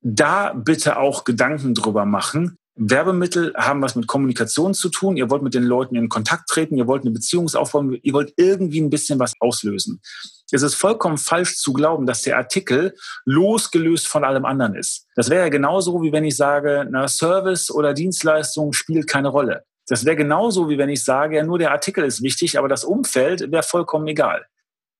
Da 0.00 0.52
bitte 0.52 0.98
auch 0.98 1.24
Gedanken 1.24 1.74
drüber 1.74 2.04
machen, 2.04 2.58
Werbemittel 2.76 3.54
haben 3.56 3.80
was 3.80 3.96
mit 3.96 4.06
Kommunikation 4.06 4.74
zu 4.74 4.90
tun. 4.90 5.16
Ihr 5.16 5.30
wollt 5.30 5.42
mit 5.42 5.54
den 5.54 5.62
Leuten 5.62 5.96
in 5.96 6.10
Kontakt 6.10 6.48
treten, 6.48 6.76
ihr 6.76 6.86
wollt 6.86 7.02
eine 7.02 7.10
Beziehung 7.10 7.48
aufbauen, 7.54 7.98
ihr 8.02 8.12
wollt 8.12 8.34
irgendwie 8.36 8.80
ein 8.80 8.90
bisschen 8.90 9.18
was 9.18 9.32
auslösen. 9.40 10.00
Es 10.50 10.62
ist 10.62 10.74
vollkommen 10.74 11.16
falsch 11.16 11.56
zu 11.56 11.72
glauben, 11.72 12.06
dass 12.06 12.22
der 12.22 12.36
Artikel 12.36 12.94
losgelöst 13.24 14.06
von 14.06 14.24
allem 14.24 14.44
anderen 14.44 14.74
ist. 14.74 15.06
Das 15.16 15.30
wäre 15.30 15.44
ja 15.44 15.48
genauso, 15.48 16.02
wie 16.02 16.12
wenn 16.12 16.24
ich 16.24 16.36
sage, 16.36 16.86
na, 16.88 17.08
Service 17.08 17.70
oder 17.70 17.94
Dienstleistung 17.94 18.72
spielt 18.74 19.08
keine 19.08 19.28
Rolle. 19.28 19.64
Das 19.88 20.04
wäre 20.04 20.16
genauso, 20.16 20.68
wie 20.68 20.78
wenn 20.78 20.88
ich 20.88 21.04
sage, 21.04 21.36
ja, 21.36 21.44
nur 21.44 21.58
der 21.58 21.70
Artikel 21.70 22.04
ist 22.04 22.22
wichtig, 22.22 22.58
aber 22.58 22.68
das 22.68 22.84
Umfeld 22.84 23.52
wäre 23.52 23.62
vollkommen 23.62 24.06
egal 24.08 24.46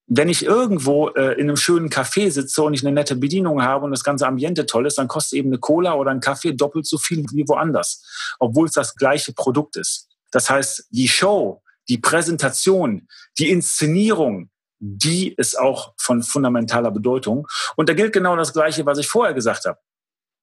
wenn 0.07 0.29
ich 0.29 0.44
irgendwo 0.44 1.09
äh, 1.11 1.33
in 1.33 1.49
einem 1.49 1.57
schönen 1.57 1.88
Café 1.88 2.31
sitze 2.31 2.62
und 2.62 2.75
ich 2.75 2.85
eine 2.85 2.94
nette 2.94 3.16
Bedienung 3.16 3.62
habe 3.62 3.85
und 3.85 3.90
das 3.90 4.05
ganze 4.05 4.27
Ambiente 4.27 4.66
toll 4.66 4.87
ist, 4.87 4.99
dann 4.99 5.09
kostet 5.09 5.38
eben 5.38 5.49
eine 5.49 5.59
Cola 5.59 5.94
oder 5.94 6.12
ein 6.12 6.20
Kaffee 6.20 6.53
doppelt 6.53 6.87
so 6.87 6.96
viel 6.96 7.25
wie 7.33 7.46
woanders, 7.49 8.05
obwohl 8.38 8.66
es 8.66 8.72
das 8.72 8.94
gleiche 8.94 9.33
Produkt 9.33 9.77
ist. 9.77 10.09
Das 10.31 10.49
heißt, 10.49 10.87
die 10.90 11.09
Show, 11.09 11.62
die 11.88 11.99
Präsentation, 11.99 13.09
die 13.38 13.51
Inszenierung, 13.51 14.51
die 14.79 15.35
ist 15.35 15.59
auch 15.59 15.94
von 15.99 16.22
fundamentaler 16.22 16.90
Bedeutung. 16.90 17.49
Und 17.77 17.88
da 17.88 17.94
gilt 17.94 18.12
genau 18.12 18.37
das 18.37 18.53
Gleiche, 18.53 18.87
was 18.87 18.99
ich 18.99 19.09
vorher 19.09 19.35
gesagt 19.35 19.64
habe. 19.64 19.79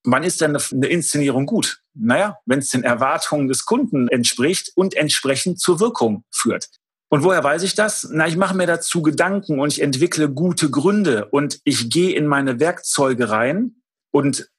Wann 0.04 0.24
ist 0.24 0.42
denn 0.42 0.58
eine 0.58 0.88
Inszenierung 0.88 1.46
gut? 1.46 1.83
Naja, 1.96 2.38
wenn 2.46 2.60
es 2.60 2.70
den 2.70 2.84
Erwartungen 2.84 3.48
des 3.48 3.66
Kunden 3.66 4.08
entspricht 4.08 4.72
und 4.76 4.96
entsprechend 4.96 5.60
zur 5.60 5.80
Wirkung 5.80 6.24
führt. 6.32 6.70
Und 7.10 7.24
woher 7.24 7.44
weiß 7.44 7.62
ich 7.62 7.76
das? 7.76 8.08
Na, 8.12 8.28
ich 8.28 8.38
mache 8.38 8.56
mir 8.56 8.66
dazu 8.66 9.04
Gedanken 9.04 9.60
und 9.60 9.72
ich 9.72 9.82
entwickle 9.82 10.30
gute 10.30 10.72
Gründe 10.72 11.26
und 11.26 11.60
ich 11.64 11.92
gehe 11.92 12.16
in 12.16 12.26
meine 12.26 12.60
Werkzeuge 12.60 13.30
rein 13.30 13.76
und 14.12 14.50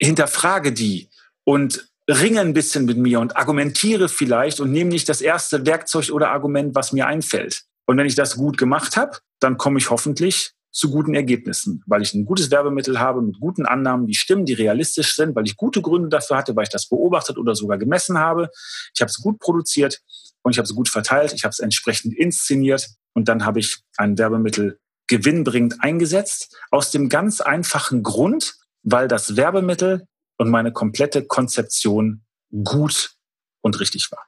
hinterfrage 0.00 0.72
die 0.72 1.10
und 1.44 1.90
ringe 2.08 2.40
ein 2.40 2.54
bisschen 2.54 2.86
mit 2.86 2.96
mir 2.96 3.20
und 3.20 3.36
argumentiere 3.36 4.08
vielleicht 4.08 4.60
und 4.60 4.72
nehme 4.72 4.90
nicht 4.90 5.08
das 5.08 5.20
erste 5.20 5.66
Werkzeug 5.66 6.10
oder 6.10 6.30
Argument, 6.30 6.74
was 6.74 6.92
mir 6.92 7.06
einfällt. 7.06 7.64
Und 7.86 7.98
wenn 7.98 8.06
ich 8.06 8.14
das 8.14 8.36
gut 8.36 8.56
gemacht 8.56 8.96
habe, 8.96 9.18
dann 9.40 9.58
komme 9.58 9.78
ich 9.78 9.90
hoffentlich 9.90 10.52
zu 10.78 10.90
guten 10.90 11.16
Ergebnissen, 11.16 11.82
weil 11.86 12.02
ich 12.02 12.14
ein 12.14 12.24
gutes 12.24 12.52
Werbemittel 12.52 13.00
habe 13.00 13.20
mit 13.20 13.40
guten 13.40 13.66
Annahmen, 13.66 14.06
die 14.06 14.14
stimmen, 14.14 14.44
die 14.44 14.52
realistisch 14.52 15.16
sind, 15.16 15.34
weil 15.34 15.44
ich 15.44 15.56
gute 15.56 15.82
Gründe 15.82 16.08
dafür 16.08 16.36
hatte, 16.36 16.54
weil 16.54 16.62
ich 16.62 16.68
das 16.68 16.88
beobachtet 16.88 17.36
oder 17.36 17.56
sogar 17.56 17.78
gemessen 17.78 18.16
habe. 18.16 18.48
Ich 18.94 19.00
habe 19.00 19.10
es 19.10 19.20
gut 19.20 19.40
produziert 19.40 20.00
und 20.42 20.52
ich 20.52 20.58
habe 20.58 20.66
es 20.66 20.74
gut 20.76 20.88
verteilt, 20.88 21.32
ich 21.32 21.42
habe 21.42 21.50
es 21.50 21.58
entsprechend 21.58 22.14
inszeniert 22.14 22.90
und 23.12 23.26
dann 23.28 23.44
habe 23.44 23.58
ich 23.58 23.82
ein 23.96 24.16
Werbemittel 24.18 24.78
gewinnbringend 25.08 25.82
eingesetzt. 25.82 26.56
Aus 26.70 26.92
dem 26.92 27.08
ganz 27.08 27.40
einfachen 27.40 28.04
Grund, 28.04 28.54
weil 28.84 29.08
das 29.08 29.34
Werbemittel 29.34 30.06
und 30.36 30.48
meine 30.48 30.70
komplette 30.70 31.24
Konzeption 31.24 32.22
gut 32.62 33.16
und 33.62 33.80
richtig 33.80 34.12
war. 34.12 34.27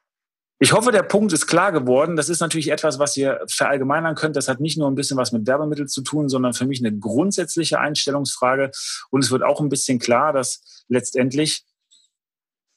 Ich 0.62 0.74
hoffe, 0.74 0.92
der 0.92 1.02
Punkt 1.02 1.32
ist 1.32 1.46
klar 1.46 1.72
geworden. 1.72 2.16
Das 2.16 2.28
ist 2.28 2.40
natürlich 2.40 2.70
etwas, 2.70 2.98
was 2.98 3.16
ihr 3.16 3.40
verallgemeinern 3.48 4.14
könnt. 4.14 4.36
Das 4.36 4.46
hat 4.46 4.60
nicht 4.60 4.76
nur 4.76 4.90
ein 4.90 4.94
bisschen 4.94 5.16
was 5.16 5.32
mit 5.32 5.46
Werbemitteln 5.46 5.88
zu 5.88 6.02
tun, 6.02 6.28
sondern 6.28 6.52
für 6.52 6.66
mich 6.66 6.84
eine 6.84 6.94
grundsätzliche 6.96 7.80
Einstellungsfrage. 7.80 8.70
Und 9.08 9.24
es 9.24 9.30
wird 9.30 9.42
auch 9.42 9.62
ein 9.62 9.70
bisschen 9.70 9.98
klar, 9.98 10.34
dass 10.34 10.84
letztendlich 10.88 11.64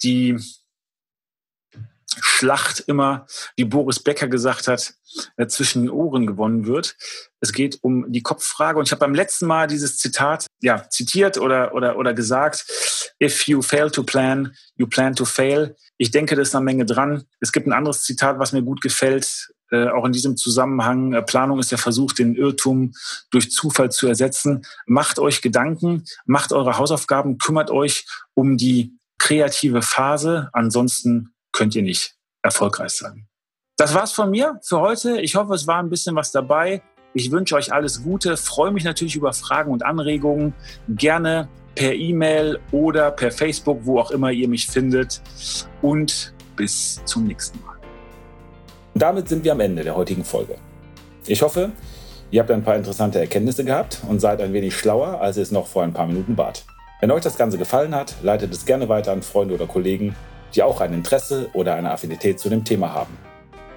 die 0.01 0.39
Schlacht 2.21 2.79
immer, 2.87 3.25
wie 3.57 3.65
Boris 3.65 3.99
Becker 3.99 4.29
gesagt 4.29 4.69
hat, 4.69 4.93
äh, 5.35 5.47
zwischen 5.47 5.83
den 5.83 5.91
Ohren 5.91 6.25
gewonnen 6.25 6.65
wird. 6.65 6.95
Es 7.41 7.51
geht 7.51 7.79
um 7.81 8.11
die 8.11 8.21
Kopffrage. 8.21 8.79
Und 8.79 8.85
ich 8.85 8.91
habe 8.91 8.99
beim 8.99 9.15
letzten 9.15 9.45
Mal 9.45 9.67
dieses 9.67 9.97
Zitat 9.97 10.45
ja, 10.61 10.87
zitiert 10.89 11.37
oder, 11.37 11.73
oder, 11.73 11.97
oder 11.97 12.13
gesagt, 12.13 13.02
if 13.23 13.47
you 13.47 13.61
fail 13.61 13.89
to 13.89 14.03
plan, 14.03 14.53
you 14.75 14.87
plan 14.87 15.15
to 15.15 15.25
fail. 15.25 15.75
Ich 15.97 16.11
denke, 16.11 16.35
da 16.35 16.41
ist 16.41 16.55
eine 16.55 16.65
Menge 16.65 16.85
dran. 16.85 17.23
Es 17.39 17.51
gibt 17.51 17.67
ein 17.67 17.73
anderes 17.73 18.03
Zitat, 18.03 18.39
was 18.39 18.51
mir 18.51 18.61
gut 18.61 18.81
gefällt, 18.81 19.53
äh, 19.71 19.87
auch 19.87 20.05
in 20.05 20.11
diesem 20.11 20.37
Zusammenhang. 20.37 21.13
Äh, 21.13 21.21
Planung 21.21 21.59
ist 21.59 21.71
der 21.71 21.77
Versuch, 21.77 22.13
den 22.13 22.35
Irrtum 22.35 22.93
durch 23.31 23.51
Zufall 23.51 23.91
zu 23.91 24.07
ersetzen. 24.07 24.65
Macht 24.85 25.19
euch 25.19 25.41
Gedanken, 25.41 26.03
macht 26.25 26.51
eure 26.51 26.77
Hausaufgaben, 26.77 27.37
kümmert 27.37 27.71
euch 27.71 28.05
um 28.33 28.57
die 28.57 28.97
kreative 29.17 29.81
Phase. 29.81 30.49
Ansonsten 30.53 31.33
könnt 31.51 31.75
ihr 31.75 31.83
nicht 31.83 32.15
erfolgreich 32.41 32.91
sein. 32.91 33.27
Das 33.77 33.93
war's 33.93 34.11
von 34.11 34.29
mir 34.29 34.59
für 34.63 34.79
heute. 34.79 35.21
Ich 35.21 35.35
hoffe, 35.35 35.53
es 35.53 35.65
war 35.65 35.79
ein 35.79 35.89
bisschen 35.89 36.15
was 36.15 36.31
dabei. 36.31 36.83
Ich 37.15 37.31
wünsche 37.31 37.55
euch 37.55 37.71
alles 37.71 38.03
Gute, 38.03 38.37
freue 38.37 38.71
mich 38.71 38.83
natürlich 38.83 39.15
über 39.15 39.33
Fragen 39.33 39.71
und 39.71 39.83
Anregungen. 39.83 40.53
Gerne 40.87 41.47
per 41.75 41.93
E-Mail 41.93 42.59
oder 42.71 43.11
per 43.11 43.31
Facebook, 43.31 43.79
wo 43.83 43.99
auch 43.99 44.11
immer 44.11 44.31
ihr 44.31 44.47
mich 44.47 44.67
findet. 44.67 45.21
Und 45.81 46.33
bis 46.55 47.01
zum 47.05 47.25
nächsten 47.25 47.59
Mal. 47.65 47.75
Damit 48.95 49.27
sind 49.27 49.43
wir 49.43 49.53
am 49.53 49.59
Ende 49.59 49.83
der 49.83 49.95
heutigen 49.95 50.23
Folge. 50.23 50.55
Ich 51.25 51.41
hoffe, 51.41 51.71
ihr 52.31 52.41
habt 52.41 52.51
ein 52.51 52.63
paar 52.63 52.75
interessante 52.75 53.19
Erkenntnisse 53.19 53.65
gehabt 53.65 54.01
und 54.07 54.19
seid 54.19 54.41
ein 54.41 54.53
wenig 54.53 54.75
schlauer, 54.75 55.19
als 55.19 55.37
ihr 55.37 55.43
es 55.43 55.51
noch 55.51 55.67
vor 55.67 55.83
ein 55.83 55.93
paar 55.93 56.05
Minuten 56.05 56.37
wart. 56.37 56.65
Wenn 57.01 57.11
euch 57.11 57.23
das 57.23 57.37
Ganze 57.37 57.57
gefallen 57.57 57.95
hat, 57.95 58.15
leitet 58.21 58.53
es 58.53 58.65
gerne 58.65 58.87
weiter 58.87 59.11
an 59.11 59.23
Freunde 59.23 59.55
oder 59.55 59.65
Kollegen 59.65 60.15
die 60.55 60.63
auch 60.63 60.81
ein 60.81 60.93
Interesse 60.93 61.49
oder 61.53 61.75
eine 61.75 61.91
Affinität 61.91 62.39
zu 62.39 62.49
dem 62.49 62.63
Thema 62.63 62.93
haben. 62.93 63.17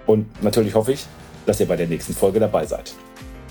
Und 0.06 0.42
natürlich 0.42 0.74
hoffe 0.74 0.92
ich, 0.92 1.06
dass 1.46 1.60
ihr 1.60 1.66
bei 1.66 1.76
der 1.76 1.86
nächsten 1.86 2.14
Folge 2.14 2.40
dabei 2.40 2.66
seid. 2.66 2.94